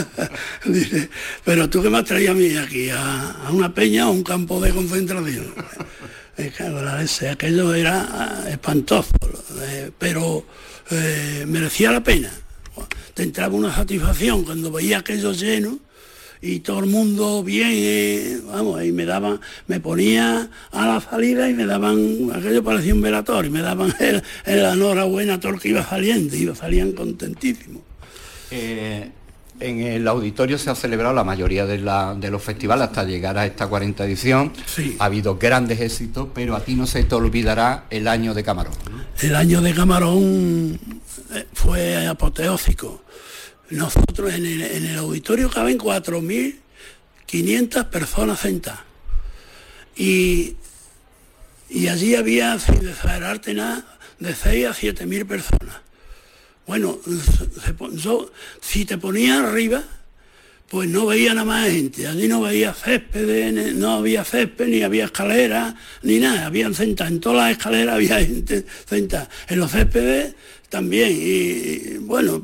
Dice, 0.65 1.09
pero 1.45 1.69
tú 1.69 1.83
que 1.83 1.91
me 1.91 1.99
has 1.99 2.05
traído 2.05 2.31
a 2.31 2.35
mí 2.35 2.55
aquí, 2.57 2.89
a, 2.89 3.49
una 3.51 3.71
peña 3.71 4.09
o 4.09 4.11
un 4.11 4.23
campo 4.23 4.59
de 4.59 4.71
concentración. 4.71 5.53
Es 6.37 6.53
que, 6.55 6.69
leche, 6.69 7.27
aquello 7.27 7.73
era 7.73 8.07
ah, 8.09 8.49
espantoso, 8.49 9.11
eh, 9.61 9.91
pero 9.99 10.45
eh, 10.89 11.43
merecía 11.45 11.91
la 11.91 12.01
pena. 12.01 12.31
Te 13.13 13.23
entraba 13.23 13.53
una 13.55 13.75
satisfacción 13.75 14.45
cuando 14.45 14.71
veía 14.71 14.99
aquello 14.99 15.33
lleno 15.33 15.79
y 16.41 16.59
todo 16.61 16.79
el 16.79 16.85
mundo 16.85 17.43
bien, 17.43 17.69
eh, 17.71 18.39
vamos, 18.47 18.83
y 18.83 18.91
me 18.91 19.05
daban, 19.05 19.39
me 19.67 19.79
ponía 19.79 20.49
a 20.71 20.87
la 20.87 21.01
salida 21.01 21.49
y 21.49 21.53
me 21.53 21.65
daban, 21.65 22.29
aquello 22.33 22.63
parecía 22.63 22.93
un 22.93 23.01
velatorio, 23.01 23.49
y 23.49 23.53
me 23.53 23.61
daban 23.61 23.93
el, 23.99 24.23
el 24.45 24.59
enhorabuena 24.59 25.33
a 25.35 25.39
todo 25.39 25.53
el 25.53 25.59
que 25.59 25.69
iba 25.69 25.83
saliendo, 25.85 26.35
y 26.35 26.49
salían 26.55 26.93
contentísimos. 26.93 27.81
Eh, 28.51 29.09
en 29.59 29.81
el 29.81 30.07
auditorio 30.07 30.57
se 30.57 30.69
ha 30.69 30.75
celebrado 30.75 31.13
la 31.13 31.25
mayoría 31.25 31.65
de, 31.65 31.79
la- 31.79 32.15
de 32.15 32.31
los 32.31 32.41
festivales 32.41 32.87
hasta 32.87 33.03
llegar 33.03 33.37
a 33.37 33.45
esta 33.45 33.67
40 33.67 34.05
edición. 34.05 34.53
Sí. 34.65 34.95
Ha 34.99 35.05
habido 35.05 35.37
grandes 35.37 35.81
éxitos, 35.81 36.29
pero 36.33 36.55
a 36.55 36.61
ti 36.63 36.75
no 36.75 36.87
se 36.87 37.03
te 37.03 37.13
olvidará 37.15 37.83
el 37.89 38.07
año 38.07 38.33
de 38.33 38.41
Camarón. 38.43 38.71
¿no? 38.89 39.03
El 39.21 39.35
año 39.35 39.59
de 39.59 39.73
Camarón 39.73 40.79
eh, 41.33 41.45
fue 41.53 42.07
apoteósico. 42.07 43.01
Nosotros 43.69 44.33
en 44.33 44.45
el, 44.45 44.61
en 44.61 44.85
el 44.85 44.97
auditorio 44.97 45.49
caben 45.49 45.77
4.500 45.77 47.89
personas 47.89 48.39
sentadas. 48.39 48.81
Y, 49.95 50.55
y 51.69 51.87
allí 51.87 52.15
había, 52.15 52.57
sin 52.59 52.87
exagerarte 52.87 53.53
nada, 53.53 53.99
de 54.19 54.33
6 54.33 54.65
a 54.65 54.71
7.000 54.71 55.27
personas. 55.27 55.75
Bueno, 56.65 56.99
si 58.61 58.85
te 58.85 58.97
ponía 58.97 59.39
arriba, 59.39 59.83
pues 60.69 60.87
no 60.87 61.07
veía 61.07 61.33
nada 61.33 61.45
más 61.45 61.67
gente. 61.67 62.05
Allí 62.05 62.27
no 62.27 62.41
veía 62.41 62.73
césped, 62.73 63.73
no 63.73 63.95
había 63.95 64.23
césped, 64.23 64.67
ni 64.67 64.83
había 64.83 65.05
escaleras, 65.05 65.73
ni 66.03 66.19
nada. 66.19 66.45
Habían 66.45 66.75
sentadas, 66.75 67.11
en 67.11 67.19
todas 67.19 67.37
las 67.37 67.57
escaleras 67.57 67.95
había 67.95 68.19
gente 68.19 68.65
sentada. 68.87 69.29
En 69.47 69.59
los 69.59 69.71
céspedes 69.71 70.35
también, 70.69 71.11
y 71.11 71.97
bueno, 71.97 72.41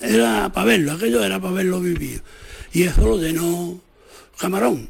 era 0.00 0.50
para 0.52 0.66
verlo, 0.66 0.92
aquello 0.92 1.22
era 1.22 1.40
para 1.40 1.54
verlo 1.54 1.80
vivir. 1.80 2.22
Y 2.72 2.82
eso 2.84 3.02
lo 3.02 3.18
llenó 3.18 3.80
Camarón. 4.38 4.88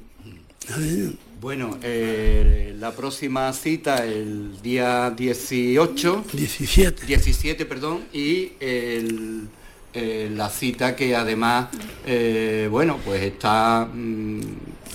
Bueno, 1.41 1.79
eh, 1.83 2.77
la 2.79 2.93
próxima 2.93 3.53
cita 3.53 4.05
el 4.05 4.61
día 4.63 5.11
18. 5.11 6.25
17. 6.33 7.07
17, 7.07 7.65
perdón, 7.65 8.03
y 8.13 8.53
el, 8.61 9.49
eh, 9.95 10.31
la 10.33 10.51
cita 10.51 10.95
que 10.95 11.17
además, 11.17 11.69
eh, 12.07 12.69
bueno, 12.71 12.99
pues 13.05 13.23
está 13.23 13.89
mm, 13.93 14.41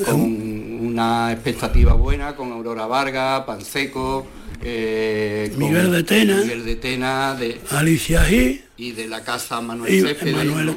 con 0.05 0.21
una 0.21 1.33
expectativa 1.33 1.93
buena, 1.93 2.35
con 2.35 2.51
Aurora 2.51 2.85
Vargas, 2.85 3.43
Panseco, 3.45 4.25
Miguel 4.65 5.91
de 5.91 6.03
Tena, 6.03 6.37
Miguel 6.41 6.65
de 6.65 6.75
Tena, 6.75 7.35
de 7.35 7.59
Alicia 7.69 8.27
G. 8.27 8.61
Y 8.77 8.91
de 8.91 9.07
la 9.07 9.23
casa 9.23 9.61
Manuel 9.61 10.01
Céspedes. 10.01 10.35
Manuel 10.35 10.75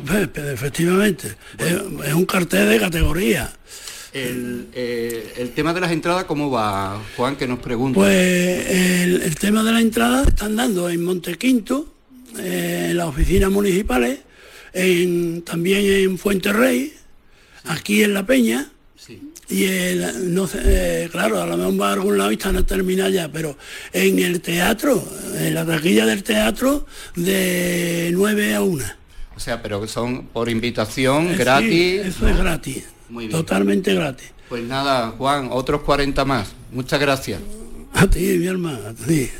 efectivamente. 0.53 1.35
es 1.59 2.15
un 2.15 2.27
cartel 2.27 2.69
de 2.69 2.79
categoría. 2.79 3.53
Eh, 4.13 5.35
el, 5.37 5.51
tema 5.51 5.75
de 5.75 5.81
las 5.81 5.93
entradas, 5.93 6.25
¿cómo 6.25 6.51
va, 6.51 7.01
Juan, 7.17 7.37
que 7.37 7.47
nos 7.47 7.59
pregunta? 7.59 7.99
Pues 7.99 8.71
el, 8.71 9.35
tema 9.37 9.63
de 9.63 9.73
las 9.73 9.83
entradas 9.83 10.29
están 10.29 10.57
dando 10.57 10.89
en 10.89 11.05
Montequinto, 11.05 11.93
en 12.39 12.97
las 12.97 13.07
oficinas 13.07 13.51
municipales, 13.51 14.21
en, 14.73 15.43
también 15.43 15.85
en 15.85 16.19
Fuente 16.19 16.53
Rey, 16.53 16.95
aquí 17.65 18.03
en 18.03 18.15
La 18.15 18.25
Peña, 18.25 18.71
y 19.49 19.65
el, 19.65 20.35
no 20.35 20.47
sé, 20.47 20.59
eh, 20.65 21.09
claro, 21.11 21.41
a 21.41 21.47
lo 21.47 21.57
mejor 21.57 21.81
va 21.81 21.89
a 21.91 21.93
algún 21.95 22.19
lado 22.19 22.31
y 22.31 22.35
están 22.35 22.57
a 22.57 22.67
terminar 22.67 23.11
ya, 23.11 23.31
pero 23.31 23.57
en 23.93 24.19
el 24.19 24.41
teatro, 24.41 25.03
en 25.39 25.55
la 25.55 25.65
taquilla 25.65 26.05
del 26.05 26.23
teatro, 26.23 26.87
de 27.17 28.11
9 28.13 28.55
a 28.55 28.63
1. 28.63 28.85
O 29.37 29.41
sea, 29.41 29.63
pero 29.63 29.87
son 29.87 30.27
por 30.27 30.49
invitación, 30.49 31.37
gratis. 31.37 32.07
eso 32.07 32.29
es 32.29 32.37
gratis. 32.37 32.85
Totalmente 33.31 33.95
gratis. 33.95 34.33
Pues 34.49 34.65
nada, 34.65 35.15
Juan, 35.17 35.49
otros 35.51 35.83
40 35.83 36.25
más. 36.25 36.53
Muchas 36.73 37.01
gracias. 37.01 37.41
A 37.95 38.07
ti, 38.07 38.37
mi 38.39 38.47
hermano, 38.47 38.81
a 38.89 38.95
ti. 38.95 39.31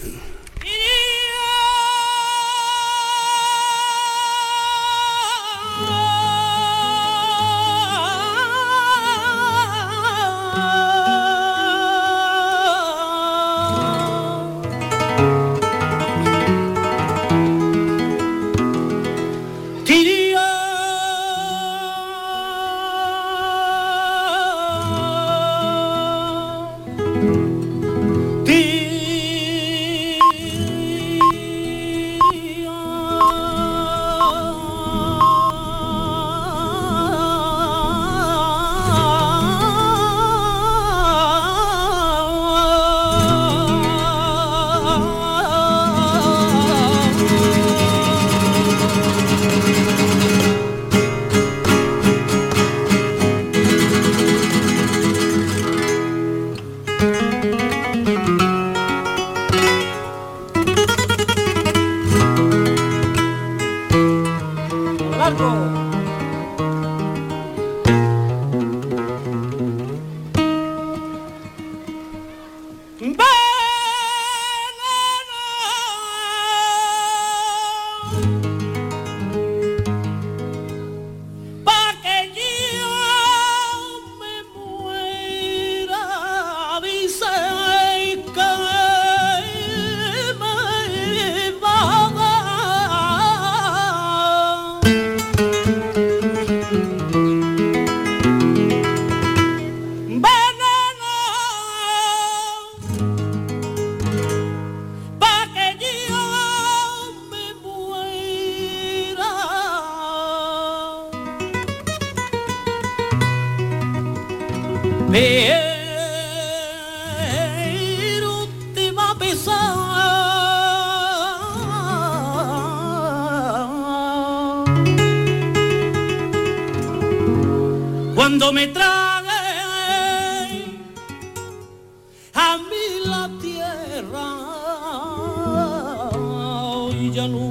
onde 137.21 137.37
a 137.37 137.48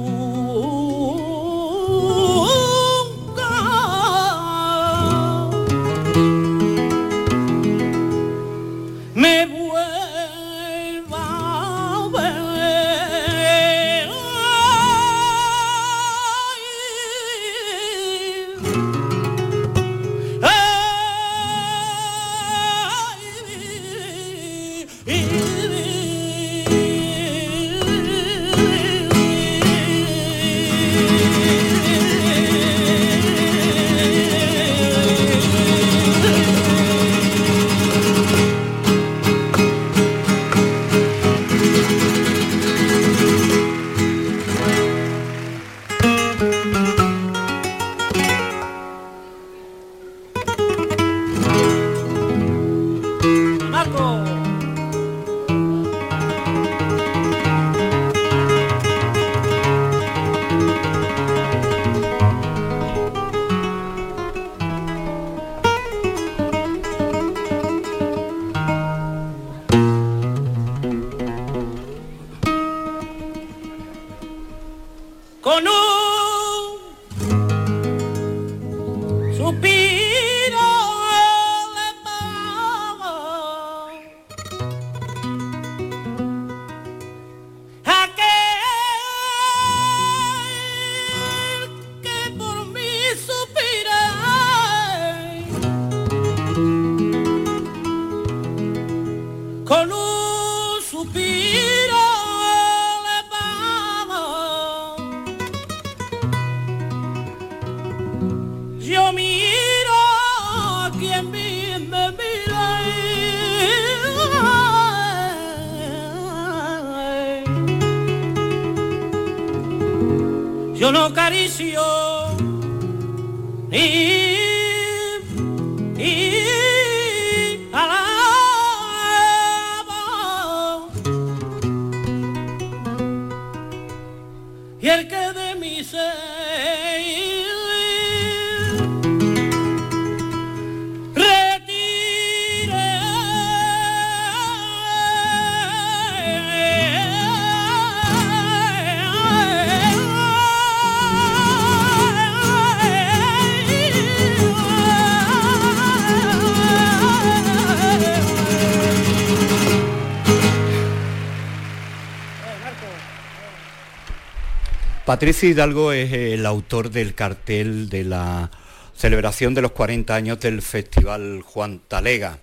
Patricio 165.18 165.48
Hidalgo 165.48 165.90
es 165.90 166.12
el 166.12 166.46
autor 166.46 166.90
del 166.90 167.12
cartel 167.12 167.88
de 167.88 168.04
la 168.04 168.52
celebración 168.94 169.52
de 169.52 169.62
los 169.62 169.72
40 169.72 170.14
años 170.14 170.38
del 170.38 170.62
Festival 170.62 171.42
Juan 171.42 171.80
Talega. 171.88 172.38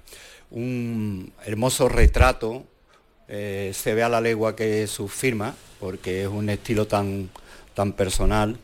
Un 0.51 1.31
hermoso 1.45 1.87
retrato, 1.87 2.65
eh, 3.29 3.71
se 3.73 3.93
ve 3.93 4.03
a 4.03 4.09
la 4.09 4.19
legua 4.19 4.57
que 4.57 4.87
su 4.87 5.07
firma, 5.07 5.55
porque 5.79 6.23
es 6.23 6.27
un 6.27 6.49
estilo 6.49 6.85
tan, 6.85 7.29
tan 7.73 7.93
personal 7.93 8.57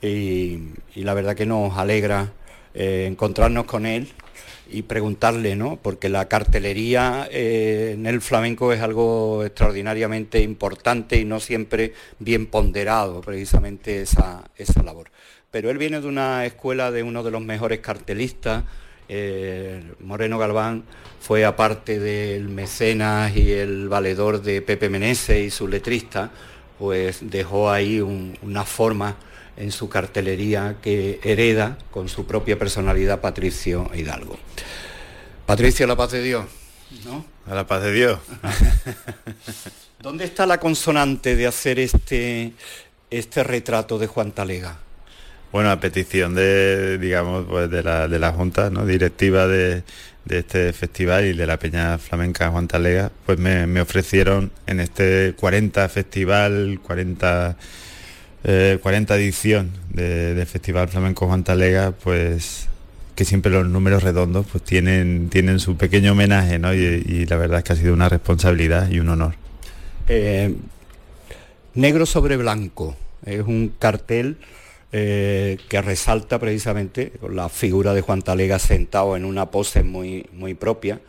y, 0.00 0.60
la 0.94 1.12
verdad 1.12 1.36
que 1.36 1.44
nos 1.44 1.76
alegra 1.76 2.32
eh, 2.72 3.04
encontrarnos 3.10 3.66
con 3.66 3.84
él 3.84 4.10
y 4.70 4.82
preguntarle, 4.82 5.56
¿no? 5.56 5.78
Porque 5.82 6.08
la 6.08 6.28
cartelería 6.28 7.28
eh, 7.30 7.92
en 7.94 8.06
el 8.06 8.20
flamenco 8.20 8.72
es 8.72 8.80
algo 8.80 9.44
extraordinariamente 9.44 10.40
importante 10.40 11.18
y 11.18 11.24
no 11.24 11.40
siempre 11.40 11.94
bien 12.18 12.46
ponderado 12.46 13.20
precisamente 13.20 14.02
esa, 14.02 14.44
esa 14.56 14.82
labor. 14.82 15.10
Pero 15.50 15.70
él 15.70 15.78
viene 15.78 16.00
de 16.00 16.06
una 16.06 16.46
escuela 16.46 16.90
de 16.90 17.02
uno 17.02 17.22
de 17.22 17.30
los 17.30 17.42
mejores 17.42 17.80
cartelistas, 17.80 18.64
eh, 19.08 19.82
Moreno 19.98 20.38
Galván 20.38 20.84
fue 21.20 21.44
aparte 21.44 21.98
del 21.98 22.48
mecenas 22.48 23.36
y 23.36 23.50
el 23.50 23.88
valedor 23.88 24.40
de 24.40 24.62
Pepe 24.62 24.88
Meneses 24.88 25.46
y 25.46 25.50
su 25.50 25.66
letrista, 25.66 26.30
pues 26.78 27.18
dejó 27.22 27.70
ahí 27.70 28.00
una 28.00 28.64
forma 28.64 29.16
en 29.60 29.72
su 29.72 29.88
cartelería 29.88 30.76
que 30.82 31.20
hereda 31.22 31.76
con 31.90 32.08
su 32.08 32.26
propia 32.26 32.58
personalidad 32.58 33.20
Patricio 33.20 33.90
Hidalgo. 33.94 34.38
Patricio, 35.46 35.86
la 35.86 35.96
paz 35.96 36.12
de 36.12 36.22
Dios. 36.22 36.44
¿no? 37.04 37.24
A 37.46 37.54
la 37.54 37.66
paz 37.66 37.82
de 37.82 37.92
Dios. 37.92 38.18
¿Dónde 40.00 40.24
está 40.24 40.46
la 40.46 40.58
consonante 40.58 41.36
de 41.36 41.46
hacer 41.46 41.78
este, 41.78 42.52
este 43.10 43.44
retrato 43.44 43.98
de 43.98 44.06
Juan 44.06 44.32
Talega? 44.32 44.78
Bueno, 45.52 45.70
a 45.70 45.80
petición 45.80 46.34
de, 46.34 46.96
digamos, 46.98 47.44
pues 47.48 47.70
de 47.70 47.82
la, 47.82 48.08
de 48.08 48.18
la 48.18 48.32
Junta 48.32 48.70
¿no? 48.70 48.86
directiva 48.86 49.46
de, 49.46 49.82
este 50.28 50.72
festival 50.72 51.26
y 51.26 51.32
de 51.32 51.46
la 51.46 51.58
Peña 51.58 51.98
Flamenca 51.98 52.50
Juan 52.50 52.68
Talega, 52.68 53.10
pues 53.26 53.38
me, 53.38 53.80
ofrecieron 53.80 54.52
en 54.66 54.80
este 54.80 55.34
40 55.36 55.88
festival, 55.88 56.80
40 56.82 57.56
40 58.42 59.14
eh, 59.14 59.18
edición 59.18 59.70
del 59.90 60.46
Festival 60.46 60.88
Flamenco 60.88 61.26
Juan 61.26 61.44
Talega, 61.44 61.92
pues 61.92 62.68
que 63.14 63.24
siempre 63.26 63.52
los 63.52 63.66
números 63.66 64.02
redondos 64.02 64.46
pues 64.50 64.64
tienen, 64.64 65.28
tienen 65.28 65.60
su 65.60 65.76
pequeño 65.76 66.12
homenaje, 66.12 66.58
¿no? 66.58 66.72
Y, 66.72 67.26
la 67.26 67.36
verdad 67.36 67.58
es 67.58 67.64
que 67.64 67.72
ha 67.74 67.76
sido 67.76 67.92
una 67.92 68.08
responsabilidad 68.08 68.90
y 68.90 68.98
un 68.98 69.10
honor. 69.10 69.34
Eh, 70.08 70.54
negro 71.74 72.06
sobre 72.06 72.38
blanco, 72.38 72.96
es 73.26 73.42
un 73.42 73.74
cartel 73.78 74.38
eh, 74.92 75.58
que 75.68 75.82
resalta 75.82 76.38
precisamente 76.38 77.12
la 77.30 77.48
figura 77.50 77.92
de 77.92 78.00
Juan 78.00 78.22
Talega 78.22 78.58
sentado 78.58 79.16
en 79.16 79.26
una 79.26 79.50
pose 79.50 79.82
muy, 79.82 80.26
muy 80.32 80.54
propia 80.54 81.00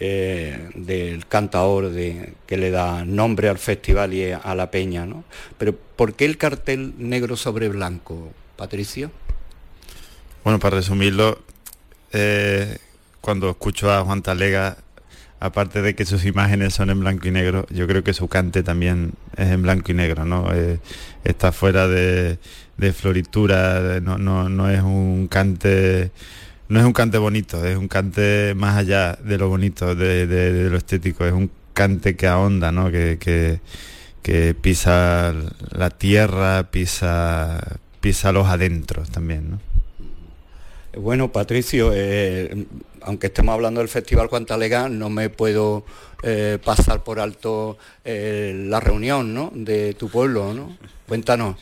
eh, 0.00 0.70
del 0.74 1.26
cantador 1.26 1.90
de, 1.90 2.34
que 2.46 2.56
le 2.56 2.70
da 2.70 3.04
nombre 3.04 3.48
al 3.48 3.58
festival 3.58 4.14
y 4.14 4.30
a 4.30 4.54
la 4.54 4.70
peña. 4.70 5.06
¿no? 5.06 5.24
Pero 5.58 5.74
¿por 5.74 6.14
qué 6.14 6.24
el 6.24 6.38
cartel 6.38 6.94
negro 6.98 7.36
sobre 7.36 7.68
blanco, 7.68 8.32
Patricio? 8.56 9.10
Bueno, 10.44 10.60
para 10.60 10.76
resumirlo, 10.76 11.40
eh, 12.12 12.78
cuando 13.20 13.50
escucho 13.50 13.92
a 13.92 14.04
Juan 14.04 14.22
Talega, 14.22 14.78
aparte 15.40 15.82
de 15.82 15.96
que 15.96 16.04
sus 16.04 16.24
imágenes 16.24 16.74
son 16.74 16.90
en 16.90 17.00
blanco 17.00 17.26
y 17.26 17.32
negro, 17.32 17.66
yo 17.70 17.88
creo 17.88 18.04
que 18.04 18.14
su 18.14 18.28
cante 18.28 18.62
también 18.62 19.14
es 19.36 19.48
en 19.48 19.62
blanco 19.62 19.90
y 19.90 19.94
negro, 19.94 20.24
¿no? 20.24 20.54
Eh, 20.54 20.78
está 21.24 21.50
fuera 21.50 21.88
de, 21.88 22.38
floritura, 22.94 23.98
no, 24.00 24.16
no 24.16 24.70
es 24.70 24.80
un 24.80 25.26
cante 25.28 26.12
no 26.68 26.80
es 26.80 26.84
un 26.84 26.92
cante 26.92 27.18
bonito, 27.18 27.64
es 27.64 27.76
un 27.76 27.88
cante 27.88 28.54
más 28.54 28.76
allá 28.76 29.18
de 29.22 29.38
lo 29.38 29.48
bonito, 29.48 29.94
de, 29.94 30.68
lo 30.70 30.76
estético, 30.76 31.24
es 31.24 31.32
un 31.32 31.50
cante 31.72 32.16
que 32.16 32.26
ahonda, 32.26 32.72
¿no? 32.72 32.90
que, 32.90 33.18
que, 34.22 34.54
pisa 34.54 35.34
la 35.70 35.90
tierra, 35.90 36.70
pisa, 36.70 37.78
pisa 38.00 38.32
los 38.32 38.46
adentros 38.46 39.10
también. 39.10 39.52
¿no? 39.52 39.60
Bueno, 41.00 41.32
Patricio, 41.32 41.92
eh, 41.94 42.66
aunque 43.00 43.28
estemos 43.28 43.54
hablando 43.54 43.80
del 43.80 43.88
Festival 43.88 44.28
Cuantalega, 44.28 44.90
no 44.90 45.08
me 45.08 45.30
puedo 45.30 45.86
eh, 46.22 46.58
pasar 46.62 47.02
por 47.04 47.20
alto 47.20 47.78
eh, 48.04 48.64
la 48.66 48.80
reunión 48.80 49.32
¿no? 49.32 49.50
de 49.54 49.94
tu 49.94 50.10
pueblo, 50.10 50.52
¿no? 50.52 50.76
Cuéntanos. 51.06 51.56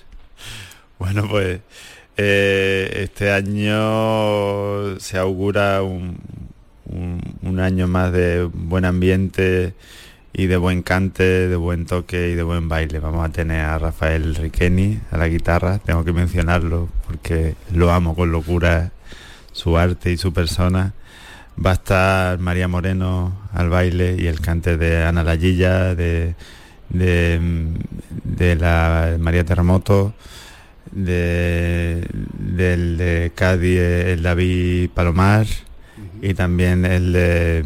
Bueno, 0.98 1.28
pues 1.28 1.60
eh, 2.16 3.02
este 3.02 3.30
año 3.30 4.98
se 4.98 5.18
augura 5.18 5.82
un, 5.82 6.16
año 7.58 7.88
más 7.88 8.12
de 8.12 8.44
buen 8.52 8.84
ambiente 8.84 9.74
y 10.32 10.46
de 10.46 10.56
buen 10.56 10.82
cante, 10.82 11.48
de 11.48 11.56
buen 11.56 11.86
toque 11.86 12.30
y 12.30 12.34
de 12.34 12.42
buen 12.42 12.68
baile. 12.68 13.00
Vamos 13.00 13.26
a 13.26 13.32
tener 13.32 13.60
a 13.60 13.78
Rafael 13.78 14.34
Riqueni 14.34 15.00
a 15.10 15.16
la 15.16 15.28
guitarra, 15.28 15.78
tengo 15.78 16.04
que 16.04 16.12
mencionarlo 16.12 16.88
porque 17.06 17.54
lo 17.72 17.90
amo 17.90 18.14
con 18.14 18.30
locura, 18.30 18.92
su 19.52 19.78
arte 19.78 20.12
y 20.12 20.16
su 20.16 20.32
persona. 20.32 20.92
Va 21.64 21.70
a 21.70 21.74
estar 21.74 22.38
María 22.38 22.68
Moreno 22.68 23.48
al 23.52 23.70
baile 23.70 24.16
y 24.18 24.26
el 24.26 24.40
cante 24.40 24.76
de 24.76 25.02
Ana 25.04 25.24
Lallilla, 25.24 25.94
de, 25.94 26.34
de 26.90 28.56
la 28.56 29.16
María 29.18 29.44
Terremoto 29.44 30.14
de, 30.92 32.06
del 32.38 32.96
de 32.96 33.32
Cádiz, 33.34 33.78
el 33.78 34.22
David 34.22 34.90
Palomar 34.94 35.46
y 36.22 36.34
también 36.34 36.84
el 36.84 37.12
de, 37.12 37.64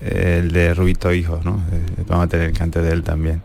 el 0.00 0.52
de 0.52 0.74
Rubito 0.74 1.12
Hijo, 1.12 1.40
¿no? 1.44 1.64
Eh, 1.72 2.02
vamos 2.06 2.26
a 2.26 2.28
tener 2.28 2.48
el 2.50 2.56
cante 2.56 2.80
de 2.80 2.92
él 2.92 3.02
también. 3.02 3.42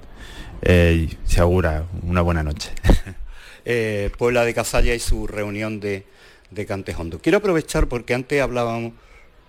Eh, 0.62 1.10
se 1.26 1.42
augura 1.42 1.86
una 2.04 2.22
buena 2.22 2.44
noche. 2.44 2.72
eh, 3.66 4.10
Puebla 4.18 4.44
de 4.44 4.54
Casalla 4.54 4.94
y 4.94 5.00
su 5.00 5.28
reunión 5.28 5.80
de, 5.80 6.06
de 6.52 6.66
Cantejondo. 6.66 7.20
Quiero 7.20 7.38
aprovechar 7.40 7.88
porque 7.88 8.14
antes 8.14 8.42
hablábamos, 8.42 8.94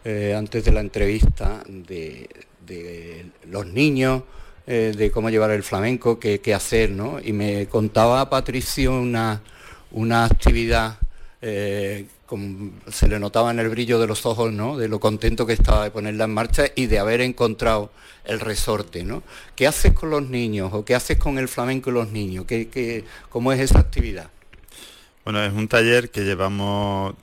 eh, 0.05 0.35
antes 0.37 0.65
de 0.65 0.73
la 0.73 0.81
entrevista, 0.81 1.63
de, 1.67 2.29
de 2.67 3.27
los 3.47 3.67
niños, 3.67 4.23
eh, 4.71 4.93
de 4.95 5.11
cómo 5.11 5.31
llevar 5.31 5.51
el 5.51 5.63
flamenco, 5.63 6.19
qué, 6.21 6.55
hacer, 6.55 6.91
¿no? 6.91 7.19
Y 7.25 7.33
me 7.33 7.69
contaba 7.69 8.29
Patricio 8.29 8.93
una, 8.93 9.41
una 9.93 10.27
actividad, 10.27 10.99
eh, 11.41 12.05
se 12.91 13.09
le 13.09 13.19
notaba 13.19 13.51
en 13.51 13.61
el 13.61 13.71
brillo 13.71 13.99
de 13.99 14.07
los 14.07 14.27
ojos, 14.27 14.53
¿no? 14.53 14.77
De 14.77 14.87
lo 14.89 15.01
contento 15.01 15.47
que 15.47 15.55
estaba 15.55 15.85
de 15.85 15.91
ponerla 15.91 16.25
en 16.25 16.35
marcha 16.35 16.65
y 16.75 16.85
de 16.85 16.99
haber 16.99 17.23
encontrado 17.23 17.91
el 18.27 18.41
resorte, 18.41 19.05
¿no? 19.05 19.23
¿Qué 19.57 19.67
haces 19.67 19.95
con 19.95 20.11
los 20.11 20.29
niños 20.29 20.69
o 20.75 20.85
qué 20.85 20.95
haces 20.95 21.17
con 21.17 21.39
el 21.39 21.49
flamenco 21.49 21.89
y 21.89 21.95
los 21.95 22.11
niños? 22.11 22.45
¿Qué, 22.45 23.07
cómo 23.31 23.53
es 23.55 23.61
esa 23.61 23.79
actividad? 23.79 24.29
Bueno, 25.25 25.43
es 25.43 25.53
un 25.55 25.67
taller 25.67 26.11
que 26.11 26.27
llevamos 26.27 27.15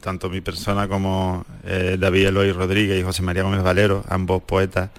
tanto 0.00 0.28
mi 0.30 0.40
persona 0.40 0.88
como 0.88 1.46
eh, 1.64 1.96
David 1.96 2.26
Eloy 2.26 2.50
Rodríguez 2.50 2.98
y 2.98 3.04
José 3.04 3.22
María 3.22 3.44
Gómez 3.44 3.62
Valero, 3.62 4.02
ambos 4.08 4.42
poetas, 4.42 4.90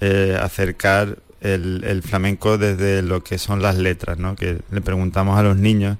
eh, 0.00 0.38
acercar 0.40 1.18
el, 1.40 2.02
flamenco 2.04 2.58
desde 2.58 3.02
lo 3.02 3.22
que 3.22 3.38
son 3.38 3.62
las 3.62 3.76
letras, 3.76 4.18
¿no? 4.18 4.36
que 4.36 4.58
le 4.70 4.80
preguntamos 4.80 5.38
a 5.38 5.42
los 5.42 5.56
niños 5.56 5.98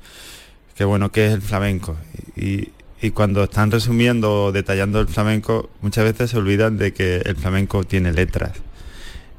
que 0.78 0.84
bueno, 0.84 1.10
¿qué 1.10 1.26
es 1.26 1.32
el 1.32 1.42
flamenco? 1.42 1.96
Y, 2.36 2.70
cuando 3.12 3.42
están 3.44 3.72
resumiendo 3.72 4.44
o 4.44 4.52
detallando 4.52 5.00
el 5.00 5.08
flamenco, 5.08 5.70
muchas 5.82 6.04
veces 6.04 6.30
se 6.30 6.38
olvidan 6.38 6.78
de 6.78 6.92
que 6.92 7.16
el 7.16 7.34
flamenco 7.34 7.82
tiene 7.82 8.12
letras. 8.12 8.52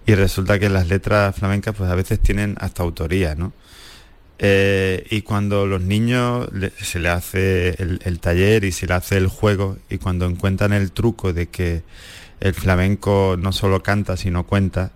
Y 0.05 0.15
resulta 0.15 0.59
que 0.59 0.67
las 0.67 0.87
letras 0.87 1.35
flamencas 1.37 1.75
pues 1.75 1.89
a 1.89 1.95
veces 1.95 2.19
tienen 2.19 2.57
hasta 2.59 2.83
autoría, 2.83 3.35
¿no? 3.35 3.53
Eh, 4.37 5.05
y 5.09 5.21
cuando 5.21 5.65
los 5.65 5.81
niños 5.81 6.49
se 6.81 6.99
le 6.99 7.07
hace 7.07 7.69
el, 7.79 8.19
taller 8.19 8.65
y 8.65 8.73
se 8.73 8.87
le 8.87 8.95
hace 8.95 9.15
el 9.15 9.27
juego 9.27 9.77
y 9.89 9.97
cuando 9.97 10.25
encuentran 10.25 10.73
el 10.73 10.91
truco 10.91 11.31
de 11.31 11.47
que 11.47 11.83
el 12.39 12.53
flamenco 12.53 13.35
no 13.37 13.51
solo 13.51 13.83
canta 13.83 14.17
sino 14.17 14.45
cuenta, 14.45 14.91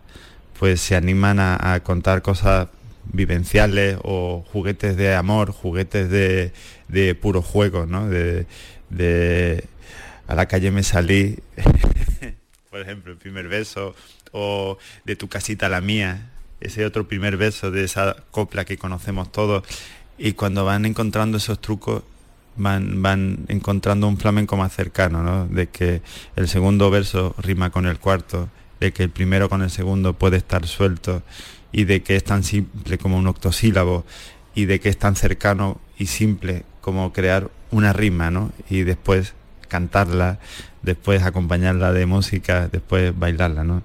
pues 0.60 0.82
se 0.82 0.96
animan 0.96 1.40
a, 1.40 1.80
contar 1.84 2.22
cosas 2.22 2.70
vivenciales 3.06 3.98
o 4.04 4.46
juguetes 4.52 4.96
de 4.96 5.14
amor, 5.14 5.52
juguetes 5.52 6.10
de, 6.10 7.16
puro 7.16 7.42
juego, 7.42 7.86
¿no? 7.86 8.08
De, 8.08 8.46
de 8.90 9.66
a 10.28 10.36
la 10.36 10.48
calle 10.48 10.72
me 10.72 10.84
salí, 10.84 11.40
por 12.70 12.80
ejemplo, 12.80 13.12
el 13.12 13.18
primer 13.18 13.48
beso, 13.48 13.96
o 14.32 14.78
de 15.04 15.16
tu 15.16 15.28
casita 15.28 15.66
a 15.66 15.70
la 15.70 15.82
mía, 15.82 16.32
ese 16.62 16.86
otro 16.86 17.08
primer 17.08 17.38
beso 17.38 17.72
de 17.72 17.84
esa 17.84 18.16
copla 18.32 18.66
que 18.66 18.78
conocemos 18.78 19.32
todos. 19.32 19.64
Y 20.18 20.34
cuando 20.34 20.64
van 20.64 20.86
encontrando 20.86 21.38
esos 21.38 21.60
trucos, 21.60 22.04
van, 22.56 23.46
encontrando 23.48 24.08
un 24.08 24.18
flamenco 24.18 24.58
más 24.58 24.74
cercano, 24.74 25.24
¿no? 25.24 25.48
De 25.48 25.68
que 25.68 26.02
el 26.36 26.48
segundo 26.48 26.90
verso 26.90 27.36
rima 27.38 27.70
con 27.70 27.86
el 27.86 28.00
cuarto, 28.00 28.50
de 28.80 28.92
que 28.92 29.04
el 29.04 29.10
primero 29.10 29.50
con 29.50 29.62
el 29.62 29.70
segundo 29.70 30.14
puede 30.14 30.38
estar 30.38 30.68
suelto 30.68 31.24
y 31.72 31.86
de 31.86 32.04
que 32.04 32.16
es 32.16 32.24
tan 32.24 32.44
simple 32.44 32.98
como 32.98 33.18
un 33.18 33.28
octosílabo 33.28 34.06
y 34.56 34.66
de 34.66 34.80
que 34.80 34.90
es 34.90 34.98
tan 34.98 35.16
cercano 35.16 35.80
y 35.98 36.08
simple 36.08 36.64
como 36.82 37.14
crear 37.14 37.50
una 37.72 37.94
rima, 37.94 38.30
¿no? 38.30 38.52
Y 38.70 38.84
después 38.84 39.34
cantarla, 39.68 40.40
después 40.84 41.24
acompañarla 41.24 41.92
de 41.94 42.06
música, 42.06 42.68
después 42.68 43.18
bailarla, 43.18 43.64
¿no? 43.64 43.82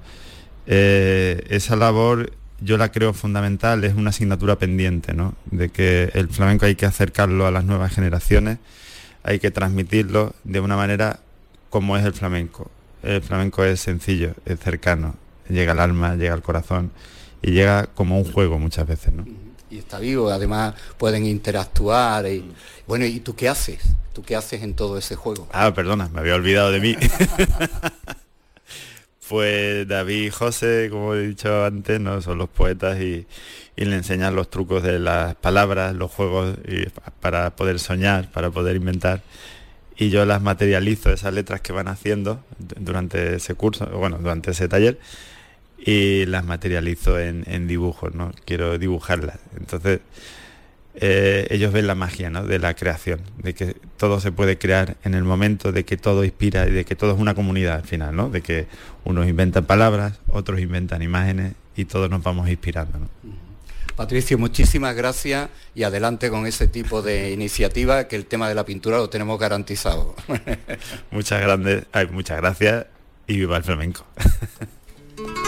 Eh, 0.66 1.46
esa 1.48 1.76
labor 1.76 2.32
yo 2.60 2.76
la 2.76 2.90
creo 2.90 3.12
fundamental, 3.12 3.84
es 3.84 3.94
una 3.94 4.10
asignatura 4.10 4.56
pendiente, 4.56 5.14
¿no? 5.14 5.34
De 5.50 5.68
que 5.68 6.10
el 6.14 6.28
flamenco 6.28 6.66
hay 6.66 6.74
que 6.74 6.86
acercarlo 6.86 7.46
a 7.46 7.50
las 7.50 7.64
nuevas 7.64 7.92
generaciones, 7.92 8.58
hay 9.22 9.38
que 9.38 9.50
transmitirlo 9.50 10.34
de 10.44 10.60
una 10.60 10.76
manera 10.76 11.20
como 11.70 11.96
es 11.96 12.04
el 12.04 12.12
flamenco. 12.12 12.70
El 13.02 13.22
flamenco 13.22 13.64
es 13.64 13.80
sencillo, 13.80 14.34
es 14.44 14.58
cercano, 14.58 15.14
llega 15.48 15.72
al 15.72 15.80
alma, 15.80 16.16
llega 16.16 16.34
al 16.34 16.42
corazón 16.42 16.90
y 17.42 17.52
llega 17.52 17.86
como 17.86 18.18
un 18.18 18.30
juego 18.30 18.58
muchas 18.58 18.86
veces, 18.86 19.12
¿no? 19.12 19.24
Y 19.70 19.78
está 19.78 19.98
vivo, 19.98 20.30
además 20.30 20.74
pueden 20.96 21.26
interactuar 21.26 22.26
y 22.26 22.52
bueno, 22.86 23.04
¿y 23.04 23.20
tú 23.20 23.36
qué 23.36 23.48
haces? 23.48 23.80
¿Tú 24.14 24.22
qué 24.22 24.34
haces 24.34 24.62
en 24.62 24.74
todo 24.74 24.98
ese 24.98 25.14
juego? 25.14 25.46
Ah, 25.52 25.72
perdona, 25.74 26.08
me 26.08 26.20
había 26.20 26.34
olvidado 26.34 26.72
de 26.72 26.80
mí. 26.80 26.96
Pues 29.28 29.86
David 29.86 30.24
y 30.24 30.30
José, 30.30 30.88
como 30.90 31.14
he 31.14 31.26
dicho 31.28 31.64
antes, 31.64 32.00
¿no? 32.00 32.22
son 32.22 32.38
los 32.38 32.48
poetas 32.48 32.98
y, 33.00 33.26
le 33.76 33.94
enseñan 33.94 34.34
los 34.34 34.50
trucos 34.50 34.82
de 34.82 34.98
las 34.98 35.34
palabras, 35.36 35.94
los 35.94 36.10
juegos 36.10 36.56
para 37.20 37.54
poder 37.54 37.78
soñar, 37.78 38.30
para 38.32 38.50
poder 38.50 38.76
inventar. 38.76 39.22
Y 39.96 40.10
yo 40.10 40.24
las 40.24 40.42
materializo, 40.42 41.12
esas 41.12 41.34
letras 41.34 41.60
que 41.60 41.72
van 41.72 41.88
haciendo 41.88 42.42
durante 42.58 43.36
ese 43.36 43.54
curso, 43.54 43.86
bueno, 43.86 44.18
durante 44.18 44.52
ese 44.52 44.66
taller, 44.68 44.98
y 45.78 46.26
las 46.26 46.44
materializo 46.44 47.18
en, 47.20 47.44
en 47.46 47.68
dibujos, 47.68 48.14
¿no? 48.14 48.32
Quiero 48.46 48.78
dibujarlas. 48.78 49.38
Entonces, 49.58 50.00
eh, 51.00 51.46
ellos 51.50 51.72
ven 51.72 51.86
la 51.86 51.94
magia 51.94 52.28
de 52.30 52.58
la 52.58 52.74
creación, 52.74 53.20
de 53.38 53.54
que 53.54 53.76
todo 53.96 54.20
se 54.20 54.32
puede 54.32 54.58
crear 54.58 54.96
en 55.04 55.14
el 55.14 55.22
momento, 55.22 55.70
de 55.70 55.84
que 55.84 55.96
todo 55.96 56.24
inspira 56.24 56.66
y 56.66 56.72
de 56.72 56.84
que 56.84 56.96
todo 56.96 57.12
es 57.12 57.18
una 57.18 57.34
comunidad 57.34 57.76
al 57.76 57.84
final, 57.84 58.16
¿no? 58.16 58.30
de 58.30 58.42
que 58.42 58.66
unos 59.04 59.28
inventan 59.28 59.64
palabras, 59.64 60.18
otros 60.26 60.60
inventan 60.60 61.02
imágenes 61.02 61.54
y 61.76 61.84
todos 61.84 62.10
nos 62.10 62.22
vamos 62.22 62.48
inspirando. 62.48 62.98
Patricio, 63.94 64.38
muchísimas 64.38 64.94
gracias 64.94 65.50
y 65.74 65.84
adelante 65.84 66.30
con 66.30 66.46
ese 66.46 66.68
tipo 66.68 67.02
de 67.02 67.32
iniciativa 67.32 68.08
que 68.08 68.16
el 68.16 68.26
tema 68.26 68.48
de 68.48 68.54
la 68.54 68.64
pintura 68.64 68.98
lo 68.98 69.08
tenemos 69.08 69.38
garantizado. 69.38 70.14
muchas, 71.10 71.40
grandes, 71.40 71.84
muchas 72.10 72.38
gracias 72.38 72.86
y 73.26 73.36
viva 73.36 73.56
el 73.56 73.64
flamenco. 73.64 74.04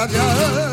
Arabia 0.00 0.69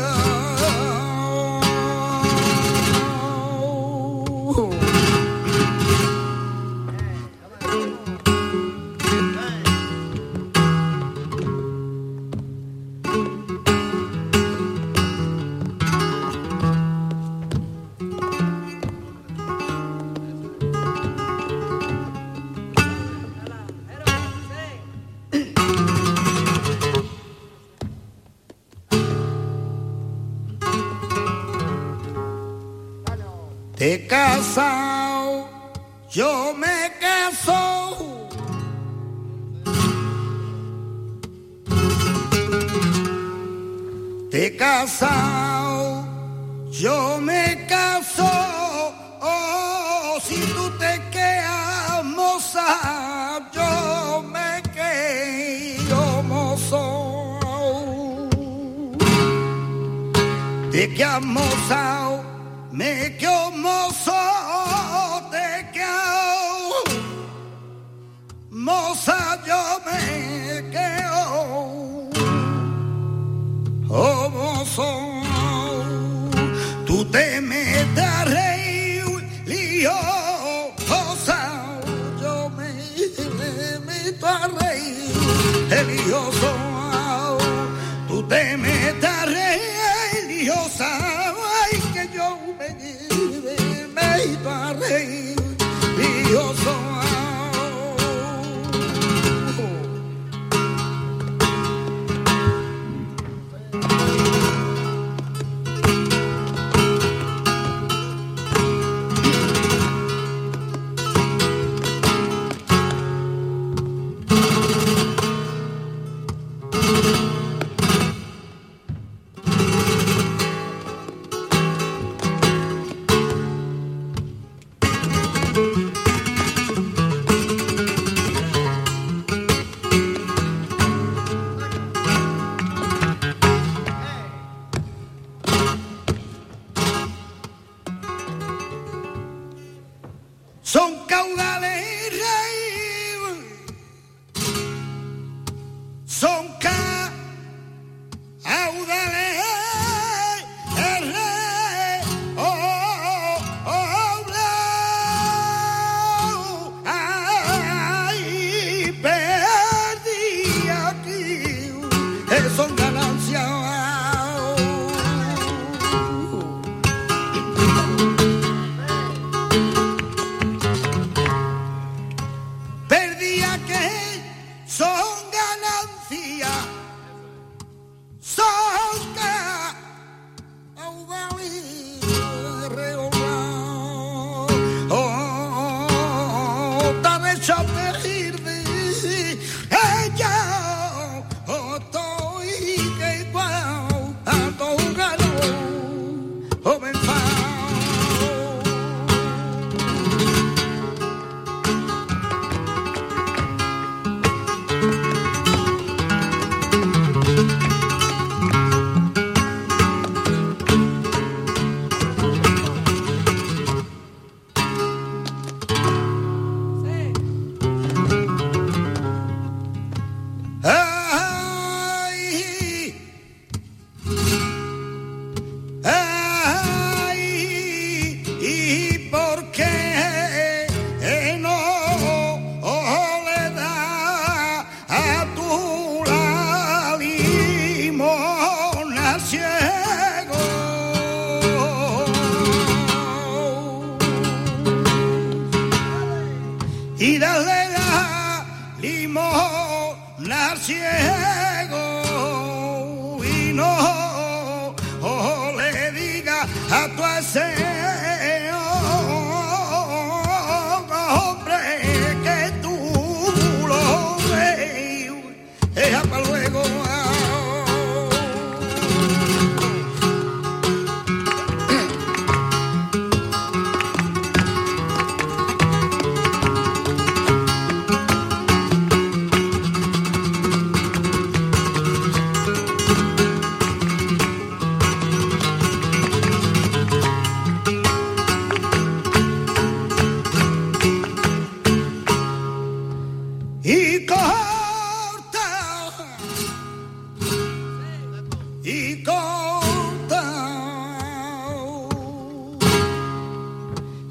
Dios. 96.28 96.77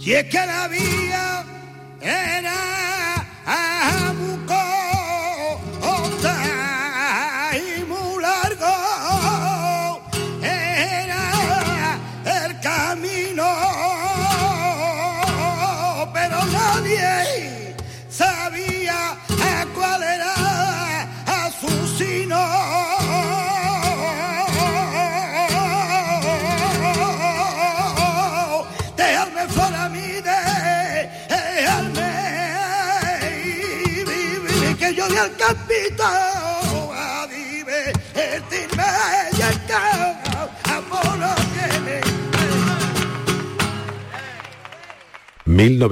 Y 0.08 0.14
amor 0.14 0.30
que 0.30 0.40
me... 2.02 2.67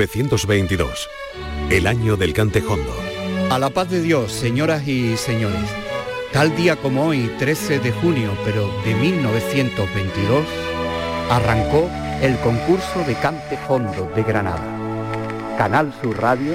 1922, 0.06 1.10
el 1.70 1.88
año 1.88 2.18
del 2.18 2.34
cantejondo. 2.34 2.94
A 3.50 3.58
la 3.58 3.70
paz 3.72 3.90
de 3.90 4.02
Dios, 4.02 4.32
señoras 4.32 4.88
y 4.88 5.18
señores. 5.18 5.70
Tal 6.32 6.56
día 6.56 6.76
como 6.76 7.08
hoy, 7.08 7.32
13 7.40 7.80
de 7.80 7.92
junio, 7.92 8.38
pero 8.46 8.70
de 8.84 8.94
1922, 8.94 10.46
arrancó 11.30 11.90
el 12.22 12.38
concurso 12.40 13.04
de 13.08 13.16
cantejondo 13.16 14.12
de 14.16 14.24
Granada. 14.24 15.56
Canal 15.58 15.94
Sur 16.02 16.22
Radio 16.22 16.54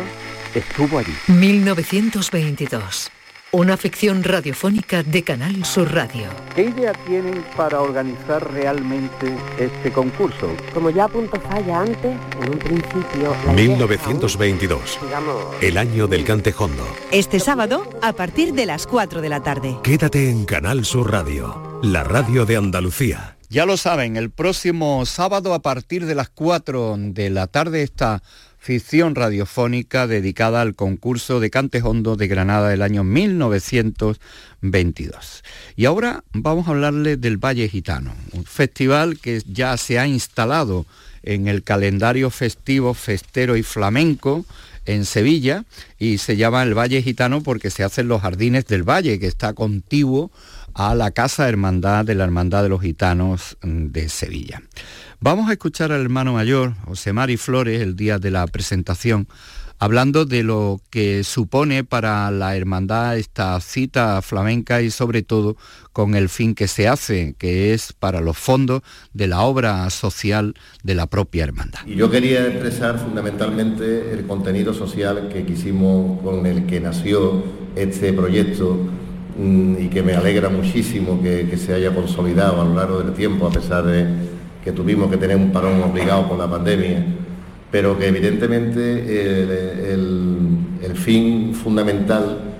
estuvo 0.54 0.98
allí. 0.98 1.14
1922. 1.26 3.10
Una 3.52 3.76
ficción 3.76 4.22
radiofónica 4.22 5.02
de 5.02 5.24
Canal 5.24 5.64
Sur 5.64 5.92
Radio. 5.92 6.28
¿Qué 6.54 6.66
idea 6.66 6.92
tienen 7.04 7.44
para 7.56 7.80
organizar 7.80 8.48
realmente 8.52 9.36
este 9.58 9.90
concurso? 9.90 10.54
Como 10.72 10.90
ya 10.90 11.06
apuntó 11.06 11.40
Falla 11.40 11.80
antes, 11.80 12.16
en 12.42 12.48
un 12.48 12.58
principio... 12.60 13.34
1922. 13.52 14.98
el 15.62 15.78
año 15.78 16.06
del 16.06 16.24
cantejondo. 16.24 16.86
Este 17.10 17.40
sábado, 17.40 17.90
a 18.02 18.12
partir 18.12 18.54
de 18.54 18.66
las 18.66 18.86
4 18.86 19.20
de 19.20 19.28
la 19.28 19.42
tarde. 19.42 19.76
Quédate 19.82 20.30
en 20.30 20.44
Canal 20.44 20.84
Sur 20.84 21.10
Radio, 21.10 21.80
la 21.82 22.04
radio 22.04 22.46
de 22.46 22.56
Andalucía. 22.56 23.36
Ya 23.48 23.66
lo 23.66 23.76
saben, 23.76 24.16
el 24.16 24.30
próximo 24.30 25.04
sábado 25.06 25.54
a 25.54 25.58
partir 25.58 26.06
de 26.06 26.14
las 26.14 26.28
4 26.28 26.94
de 26.98 27.30
la 27.30 27.48
tarde 27.48 27.82
está 27.82 28.22
ficción 28.60 29.14
radiofónica 29.14 30.06
dedicada 30.06 30.60
al 30.60 30.74
concurso 30.74 31.40
de 31.40 31.48
Cantejondo 31.50 32.16
de 32.16 32.28
Granada 32.28 32.68
del 32.68 32.82
año 32.82 33.04
1922. 33.04 35.42
Y 35.76 35.86
ahora 35.86 36.24
vamos 36.32 36.68
a 36.68 36.72
hablarle 36.72 37.16
del 37.16 37.38
Valle 37.38 37.70
Gitano, 37.70 38.14
un 38.32 38.44
festival 38.44 39.18
que 39.18 39.42
ya 39.46 39.74
se 39.78 39.98
ha 39.98 40.06
instalado 40.06 40.84
en 41.22 41.48
el 41.48 41.62
calendario 41.62 42.28
festivo, 42.30 42.92
festero 42.92 43.56
y 43.56 43.62
flamenco 43.62 44.44
en 44.84 45.06
Sevilla 45.06 45.64
y 45.98 46.18
se 46.18 46.36
llama 46.36 46.62
el 46.62 46.76
Valle 46.76 47.00
Gitano 47.02 47.42
porque 47.42 47.70
se 47.70 47.82
hacen 47.82 48.08
los 48.08 48.20
jardines 48.20 48.66
del 48.66 48.82
Valle, 48.82 49.18
que 49.18 49.26
está 49.26 49.54
contiguo 49.54 50.30
a 50.74 50.94
la 50.94 51.10
Casa 51.10 51.48
Hermandad 51.48 52.04
de 52.04 52.14
la 52.14 52.24
Hermandad 52.24 52.62
de 52.62 52.68
los 52.68 52.80
Gitanos 52.80 53.56
de 53.62 54.08
Sevilla. 54.08 54.62
Vamos 55.20 55.48
a 55.50 55.52
escuchar 55.52 55.92
al 55.92 56.00
hermano 56.00 56.32
mayor, 56.32 56.74
José 56.86 57.12
Mari 57.12 57.36
Flores, 57.36 57.80
el 57.80 57.96
día 57.96 58.18
de 58.18 58.30
la 58.30 58.46
presentación 58.46 59.28
hablando 59.80 60.26
de 60.26 60.42
lo 60.44 60.80
que 60.90 61.24
supone 61.24 61.84
para 61.84 62.30
la 62.30 62.54
hermandad 62.54 63.16
esta 63.16 63.58
cita 63.60 64.20
flamenca 64.20 64.82
y 64.82 64.90
sobre 64.90 65.22
todo 65.22 65.56
con 65.92 66.14
el 66.14 66.28
fin 66.28 66.54
que 66.54 66.68
se 66.68 66.86
hace, 66.86 67.34
que 67.38 67.72
es 67.72 67.94
para 67.94 68.20
los 68.20 68.36
fondos 68.36 68.82
de 69.14 69.26
la 69.26 69.40
obra 69.40 69.88
social 69.88 70.54
de 70.84 70.94
la 70.94 71.06
propia 71.06 71.44
hermandad. 71.44 71.80
Y 71.86 71.96
yo 71.96 72.10
quería 72.10 72.46
expresar 72.46 72.98
fundamentalmente 72.98 74.12
el 74.12 74.26
contenido 74.26 74.74
social 74.74 75.30
que 75.32 75.46
quisimos, 75.46 76.20
con 76.20 76.44
el 76.44 76.66
que 76.66 76.78
nació 76.78 77.42
este 77.74 78.12
proyecto 78.12 78.86
y 79.38 79.88
que 79.88 80.02
me 80.02 80.14
alegra 80.14 80.48
muchísimo 80.48 81.20
que, 81.22 81.56
se 81.56 81.74
haya 81.74 81.94
consolidado 81.94 82.60
a 82.60 82.64
lo 82.64 82.74
largo 82.74 82.98
del 83.02 83.12
tiempo, 83.12 83.46
a 83.46 83.50
pesar 83.50 83.84
de 83.84 84.06
que 84.64 84.72
tuvimos 84.72 85.10
que 85.10 85.16
tener 85.16 85.36
un 85.36 85.52
parón 85.52 85.82
obligado 85.82 86.28
por 86.28 86.38
la 86.38 86.48
pandemia, 86.48 87.04
pero 87.70 87.98
que 87.98 88.08
evidentemente 88.08 89.92
el 89.92 90.94
fin 90.94 91.54
fundamental 91.54 92.50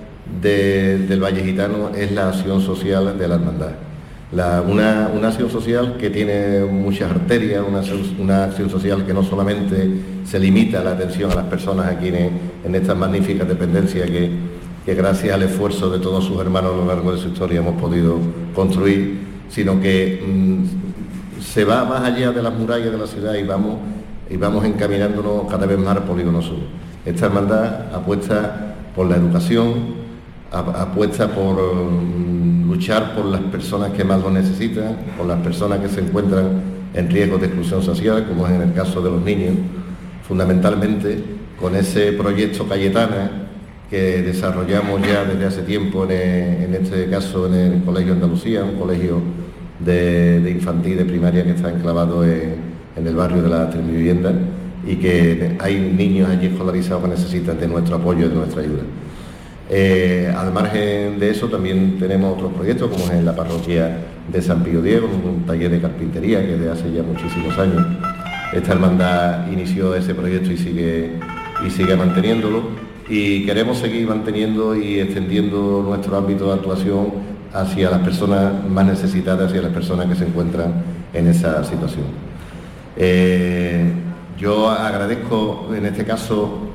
del 0.41 1.19
Valle 1.21 1.43
Gitano 1.43 1.91
es 1.95 2.11
la 2.11 2.29
acción 2.29 2.61
social 2.61 3.17
de 3.17 3.27
la 3.27 3.35
hermandad. 3.35 3.71
una, 4.67 5.27
acción 5.27 5.49
social 5.49 5.97
que 5.99 6.09
tiene 6.09 6.61
muchas 6.61 7.11
arterias, 7.11 7.63
una, 8.17 8.43
acción 8.45 8.69
social 8.69 9.05
que 9.05 9.13
no 9.13 9.23
solamente 9.23 9.89
se 10.23 10.39
limita 10.39 10.79
a 10.79 10.83
la 10.83 10.91
atención 10.91 11.31
a 11.31 11.35
las 11.35 11.45
personas 11.45 11.87
aquí 11.87 12.07
en, 12.07 12.75
estas 12.75 12.97
magníficas 12.97 13.47
dependencias 13.47 14.09
que, 14.09 14.29
gracias 14.85 15.33
al 15.33 15.43
esfuerzo 15.43 15.89
de 15.89 15.99
todos 15.99 16.25
sus 16.25 16.39
hermanos 16.39 16.73
a 16.73 16.77
lo 16.77 16.85
largo 16.85 17.13
de 17.13 17.19
su 17.19 17.29
historia 17.29 17.59
hemos 17.59 17.79
podido 17.79 18.17
construir, 18.55 19.19
sino 19.49 19.79
que 19.79 20.23
mm, 20.25 21.41
se 21.41 21.63
va 21.65 21.85
más 21.85 22.01
allá 22.01 22.31
de 22.31 22.41
las 22.41 22.53
murallas 22.53 22.91
de 22.91 22.97
la 22.97 23.07
ciudad 23.07 23.35
y 23.35 23.43
vamos, 23.43 23.77
y 24.29 24.37
vamos 24.37 24.65
encaminándonos 24.65 25.43
cada 25.49 25.65
vez 25.65 25.77
más 25.77 25.97
al 25.97 26.03
polígono 26.03 26.41
sur. 26.41 26.57
Esta 27.05 27.27
hermandad 27.27 27.93
apuesta 27.93 28.75
por 28.95 29.07
la 29.07 29.17
educación, 29.17 30.01
apuesta 30.51 31.27
por 31.27 31.55
mm, 31.55 32.69
luchar 32.69 33.15
por 33.15 33.25
las 33.25 33.41
personas 33.41 33.91
que 33.91 34.03
más 34.03 34.21
lo 34.21 34.31
necesitan, 34.31 34.97
por 35.17 35.27
las 35.27 35.39
personas 35.41 35.79
que 35.79 35.89
se 35.89 36.01
encuentran 36.01 36.61
en 36.93 37.09
riesgo 37.09 37.37
de 37.37 37.45
exclusión 37.45 37.83
social, 37.83 38.25
como 38.27 38.47
es 38.47 38.53
en 38.53 38.63
el 38.63 38.73
caso 38.73 39.01
de 39.01 39.11
los 39.11 39.21
niños, 39.21 39.53
fundamentalmente 40.27 41.23
con 41.59 41.75
ese 41.75 42.13
proyecto 42.13 42.67
Cayetana 42.67 43.40
que 43.91 44.21
desarrollamos 44.21 45.01
ya 45.05 45.25
desde 45.25 45.45
hace 45.45 45.61
tiempo, 45.63 46.05
en, 46.09 46.73
este 46.73 47.09
caso 47.09 47.47
en 47.47 47.53
el 47.73 47.83
Colegio 47.83 48.13
Andalucía, 48.13 48.63
un 48.63 48.79
colegio 48.79 49.21
de, 49.79 50.49
infantil 50.49 50.97
de 50.97 51.03
primaria 51.03 51.43
que 51.43 51.51
está 51.51 51.69
enclavado 51.69 52.23
en, 52.23 52.71
el 52.95 53.15
barrio 53.15 53.41
de 53.41 53.49
la 53.49 53.65
Vivienda 53.65 54.33
y 54.87 54.95
que 54.95 55.57
hay 55.59 55.79
niños 55.79 56.29
allí 56.29 56.47
escolarizados 56.47 57.03
que 57.03 57.09
necesitan 57.09 57.59
de 57.59 57.67
nuestro 57.67 57.97
apoyo 57.97 58.27
y 58.27 58.29
de 58.29 58.35
nuestra 58.35 58.61
ayuda. 58.61 58.83
Eh, 59.69 60.33
al 60.35 60.53
margen 60.53 61.19
de 61.19 61.29
eso 61.29 61.47
también 61.47 61.97
tenemos 61.99 62.33
otros 62.33 62.53
proyectos 62.53 62.89
como 62.91 63.05
es 63.05 63.11
en 63.11 63.25
la 63.25 63.35
parroquia 63.35 63.97
de 64.31 64.41
San 64.41 64.63
Pío 64.63 64.81
Diego, 64.81 65.07
un 65.07 65.45
taller 65.45 65.69
de 65.69 65.81
carpintería 65.81 66.41
que 66.41 66.57
desde 66.57 66.69
hace 66.69 66.91
ya 66.93 67.03
muchísimos 67.03 67.57
años 67.57 67.85
esta 68.53 68.73
hermandad 68.73 69.51
inició 69.51 69.95
ese 69.95 70.13
proyecto 70.13 70.51
y 70.51 70.57
sigue, 70.57 71.11
y 71.65 71.69
sigue 71.69 71.95
manteniéndolo 71.95 72.80
y 73.11 73.45
queremos 73.45 73.77
seguir 73.77 74.07
manteniendo 74.07 74.73
y 74.73 75.01
extendiendo 75.01 75.83
nuestro 75.85 76.15
ámbito 76.15 76.47
de 76.47 76.53
actuación 76.53 77.07
hacia 77.51 77.89
las 77.89 77.99
personas 77.99 78.53
más 78.69 78.85
necesitadas, 78.85 79.49
hacia 79.49 79.61
las 79.61 79.73
personas 79.73 80.05
que 80.05 80.15
se 80.15 80.25
encuentran 80.25 80.75
en 81.11 81.27
esa 81.27 81.61
situación. 81.65 82.05
Eh, 82.95 83.91
yo 84.39 84.69
agradezco 84.69 85.69
en 85.75 85.87
este 85.87 86.05
caso 86.05 86.69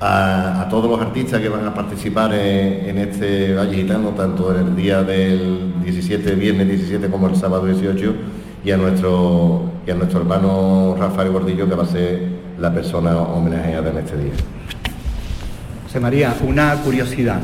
a, 0.00 0.66
todos 0.68 0.90
los 0.90 1.00
artistas 1.00 1.40
que 1.40 1.48
van 1.48 1.66
a 1.66 1.72
participar 1.72 2.34
en, 2.34 2.98
este 2.98 3.54
Valle 3.54 3.74
Gitano, 3.74 4.10
tanto 4.10 4.54
en 4.54 4.66
el 4.66 4.76
día 4.76 5.02
del 5.02 5.82
17, 5.82 6.34
viernes 6.34 6.68
17 6.68 7.08
como 7.08 7.28
el 7.28 7.36
sábado 7.36 7.64
18, 7.64 8.14
y 8.66 8.70
a 8.70 8.76
nuestro, 8.76 9.62
y 9.86 9.90
a 9.90 9.94
nuestro 9.94 10.20
hermano 10.20 10.94
Rafael 10.98 11.30
Gordillo, 11.30 11.66
que 11.66 11.74
va 11.74 11.84
a 11.84 11.86
ser 11.86 12.20
la 12.58 12.70
persona 12.74 13.16
homenajeada 13.16 13.92
en 13.92 13.96
este 13.96 14.18
día. 14.18 14.32
María, 16.00 16.36
una 16.46 16.74
curiosidad, 16.82 17.40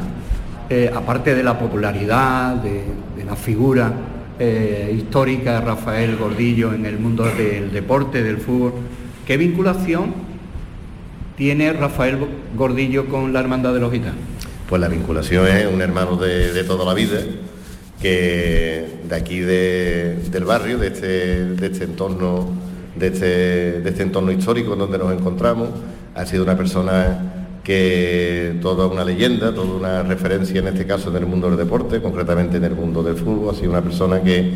eh, 0.69 0.91
aparte 0.95 1.35
de 1.35 1.43
la 1.43 1.59
popularidad, 1.59 2.57
de, 2.57 2.83
la 3.25 3.37
figura 3.37 3.93
eh, 4.39 4.93
histórica 4.97 5.55
de 5.55 5.61
Rafael 5.61 6.17
Gordillo 6.17 6.75
en 6.75 6.87
el 6.87 6.99
mundo 6.99 7.25
del 7.25 7.71
deporte, 7.71 8.23
del 8.23 8.39
fútbol, 8.39 8.73
¿qué 9.27 9.37
vinculación 9.37 10.13
tiene 11.37 11.73
Rafael 11.73 12.19
Gordillo 12.57 13.09
con 13.09 13.33
la 13.33 13.41
Hermandad 13.41 13.75
de 13.75 13.81
los 13.81 13.93
Gitanos? 13.93 14.19
Pues 14.69 14.81
la 14.81 14.89
vinculación 14.89 15.47
es 15.47 15.67
un 15.67 15.81
hermano 15.83 16.17
de, 16.17 16.65
toda 16.65 16.85
la 16.85 16.95
vida, 16.95 17.19
que 18.01 18.87
de 19.09 19.15
aquí 19.15 19.41
del 19.41 20.45
barrio, 20.45 20.79
de 20.79 20.87
este, 20.89 21.45
de 21.47 21.67
este 21.67 21.85
entorno, 21.85 22.51
de 22.97 23.07
este, 23.09 23.81
de 23.81 23.89
este 23.89 24.03
entorno 24.03 24.33
histórico 24.33 24.75
donde 24.75 24.99
nos 24.99 25.13
encontramos, 25.13 25.69
ha 26.15 26.27
sido 26.27 26.43
una 26.43 26.57
persona 26.57 27.42
que 27.63 28.59
toda 28.61 28.87
una 28.87 29.05
leyenda, 29.05 29.55
toda 29.55 29.75
una 29.75 30.03
referencia 30.03 30.61
en 30.61 30.69
este 30.69 30.87
caso 30.87 31.11
en 31.11 31.17
el 31.17 31.27
mundo 31.27 31.49
del 31.49 31.59
deporte, 31.59 32.03
concretamente 32.03 32.57
en 32.57 32.65
el 32.65 32.75
mundo 32.75 33.03
del 33.03 33.17
fútbol, 33.17 33.55
ha 33.55 33.59
sido 33.59 33.71
una 33.71 33.83
persona 33.83 34.21
que, 34.21 34.51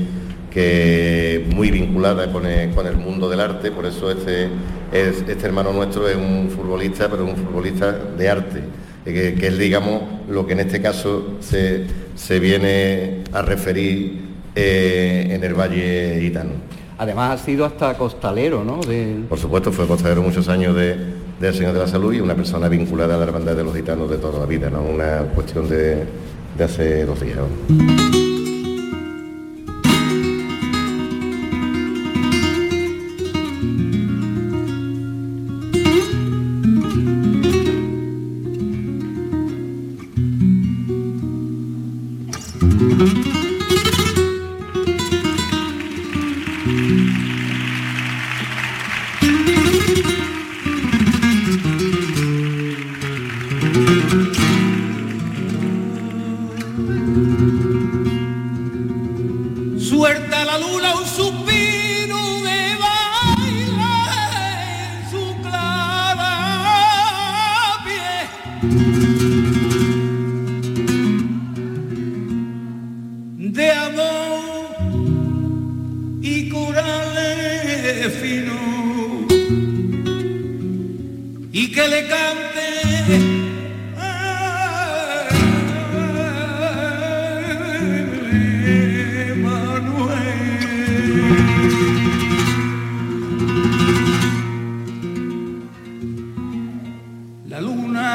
que 0.50 1.46
muy 1.54 1.70
vinculada 1.70 2.32
con 2.32 2.46
el, 2.46 2.70
con 2.70 2.86
el 2.86 2.96
mundo 2.96 3.28
del 3.28 3.40
arte, 3.40 3.70
por 3.70 3.86
eso 3.86 4.10
este 4.10 4.48
este 4.92 5.46
hermano 5.46 5.72
nuestro 5.72 6.08
es 6.08 6.16
un 6.16 6.50
futbolista, 6.50 7.08
pero 7.08 7.24
un 7.24 7.36
futbolista 7.36 7.92
de 7.92 8.28
arte, 8.28 8.62
que, 9.04 9.34
es, 9.40 9.58
digamos, 9.58 10.02
lo 10.28 10.46
que 10.46 10.52
en 10.52 10.60
este 10.60 10.80
caso 10.80 11.36
se, 11.40 12.40
viene 12.40 13.24
a 13.32 13.42
referir 13.42 14.20
eh, 14.54 15.28
en 15.30 15.44
el 15.44 15.54
Valle 15.54 16.18
Gitano. 16.20 16.52
Además 16.98 17.40
ha 17.40 17.44
sido 17.44 17.64
hasta 17.66 17.94
costalero, 17.94 18.64
¿no? 18.64 18.80
Por 19.28 19.38
supuesto, 19.38 19.70
fue 19.70 19.86
costalero 19.86 20.22
muchos 20.22 20.48
años 20.48 20.74
del 21.40 21.54
Señor 21.54 21.72
de 21.72 21.80
la 21.80 21.86
Salud 21.86 22.12
y 22.12 22.20
una 22.20 22.34
persona 22.34 22.68
vinculada 22.68 23.14
a 23.14 23.18
la 23.18 23.24
hermandad 23.24 23.56
de 23.56 23.64
los 23.64 23.74
gitanos 23.74 24.10
de 24.10 24.16
toda 24.18 24.40
la 24.40 24.46
vida, 24.46 24.70
no 24.70 24.82
una 24.82 25.18
cuestión 25.34 25.68
de, 25.68 26.04
de 26.56 26.64
hace 26.64 27.04
dos 27.04 27.20
días. 27.20 28.25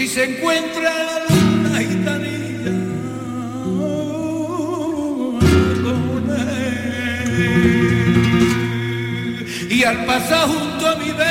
si 0.00 0.08
se 0.08 0.24
encuentra 0.24 0.90
la 1.08 1.18
luna 1.28 1.78
gitanilla 1.78 2.72
con 5.82 6.30
él, 7.20 7.36
y 9.68 9.84
al 9.84 10.06
pasar 10.06 10.48
junto 10.48 10.88
a 10.88 10.96
mi 10.96 11.10
vez 11.10 11.29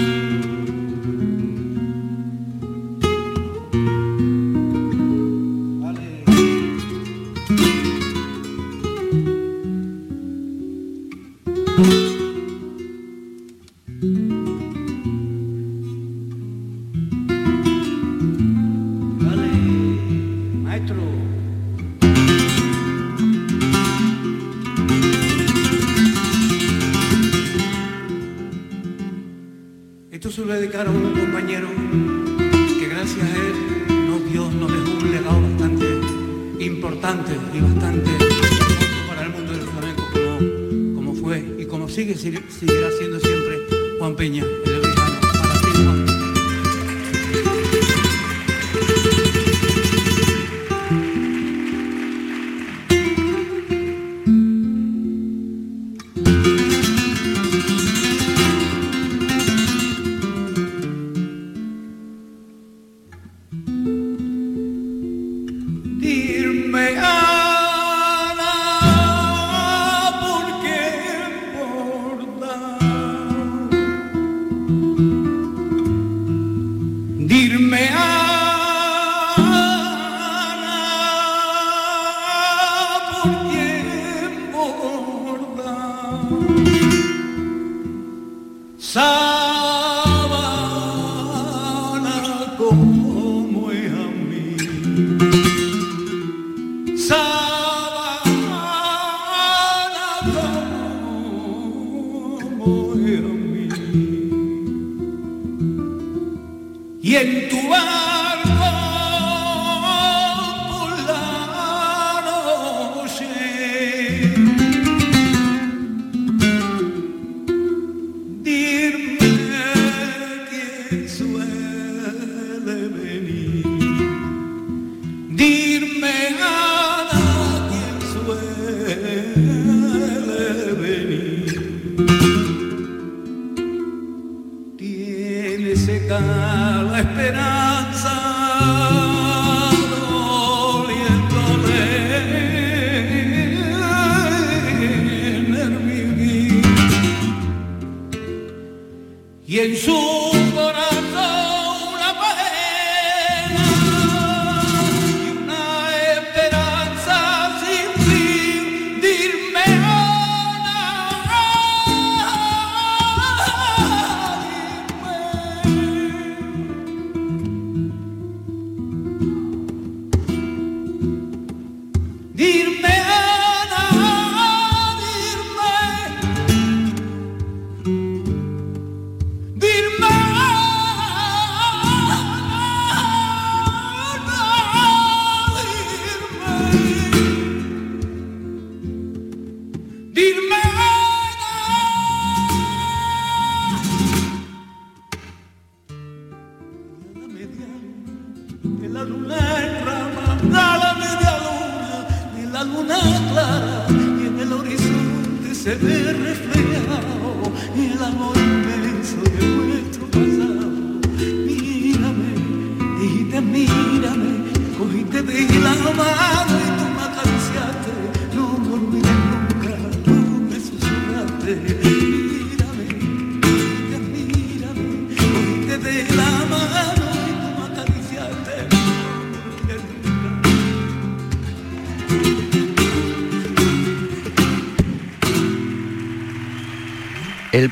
Sabe 88.88 89.27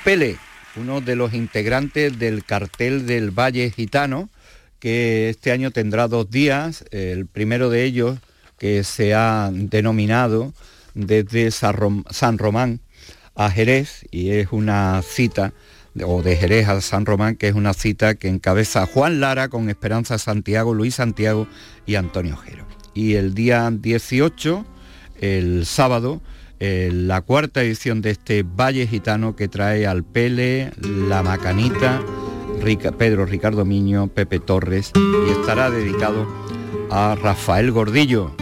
Pele, 0.06 0.36
uno 0.76 1.00
de 1.00 1.16
los 1.16 1.34
integrantes 1.34 2.16
del 2.16 2.44
cartel 2.44 3.08
del 3.08 3.32
Valle 3.32 3.72
Gitano, 3.72 4.28
que 4.78 5.28
este 5.30 5.50
año 5.50 5.72
tendrá 5.72 6.06
dos 6.06 6.30
días, 6.30 6.84
el 6.92 7.26
primero 7.26 7.70
de 7.70 7.82
ellos 7.82 8.20
que 8.56 8.84
se 8.84 9.14
ha 9.14 9.50
denominado 9.52 10.54
desde 10.94 11.50
San 11.50 12.38
Román 12.38 12.78
a 13.34 13.50
Jerez 13.50 14.06
y 14.12 14.30
es 14.30 14.52
una 14.52 15.02
cita 15.02 15.52
o 16.00 16.22
de 16.22 16.36
Jerez 16.36 16.68
a 16.68 16.80
San 16.82 17.04
Román, 17.04 17.34
que 17.34 17.48
es 17.48 17.56
una 17.56 17.74
cita 17.74 18.14
que 18.14 18.28
encabeza 18.28 18.86
Juan 18.86 19.18
Lara 19.18 19.48
con 19.48 19.68
Esperanza 19.68 20.18
Santiago, 20.18 20.72
Luis 20.72 20.94
Santiago 20.94 21.48
y 21.84 21.96
Antonio 21.96 22.36
Jero. 22.36 22.64
Y 22.94 23.14
el 23.14 23.34
día 23.34 23.68
18, 23.72 24.64
el 25.20 25.66
sábado, 25.66 26.22
eh, 26.58 26.90
la 26.92 27.20
cuarta 27.20 27.62
edición 27.62 28.00
de 28.00 28.10
este 28.10 28.42
Valle 28.42 28.86
Gitano 28.86 29.36
que 29.36 29.48
trae 29.48 29.86
al 29.86 30.04
Pele, 30.04 30.72
La 30.80 31.22
Macanita, 31.22 32.00
Pedro 32.98 33.26
Ricardo 33.26 33.64
Miño, 33.64 34.08
Pepe 34.08 34.40
Torres 34.40 34.92
y 34.96 35.30
estará 35.30 35.70
dedicado 35.70 36.26
a 36.90 37.14
Rafael 37.14 37.70
Gordillo. 37.70 38.34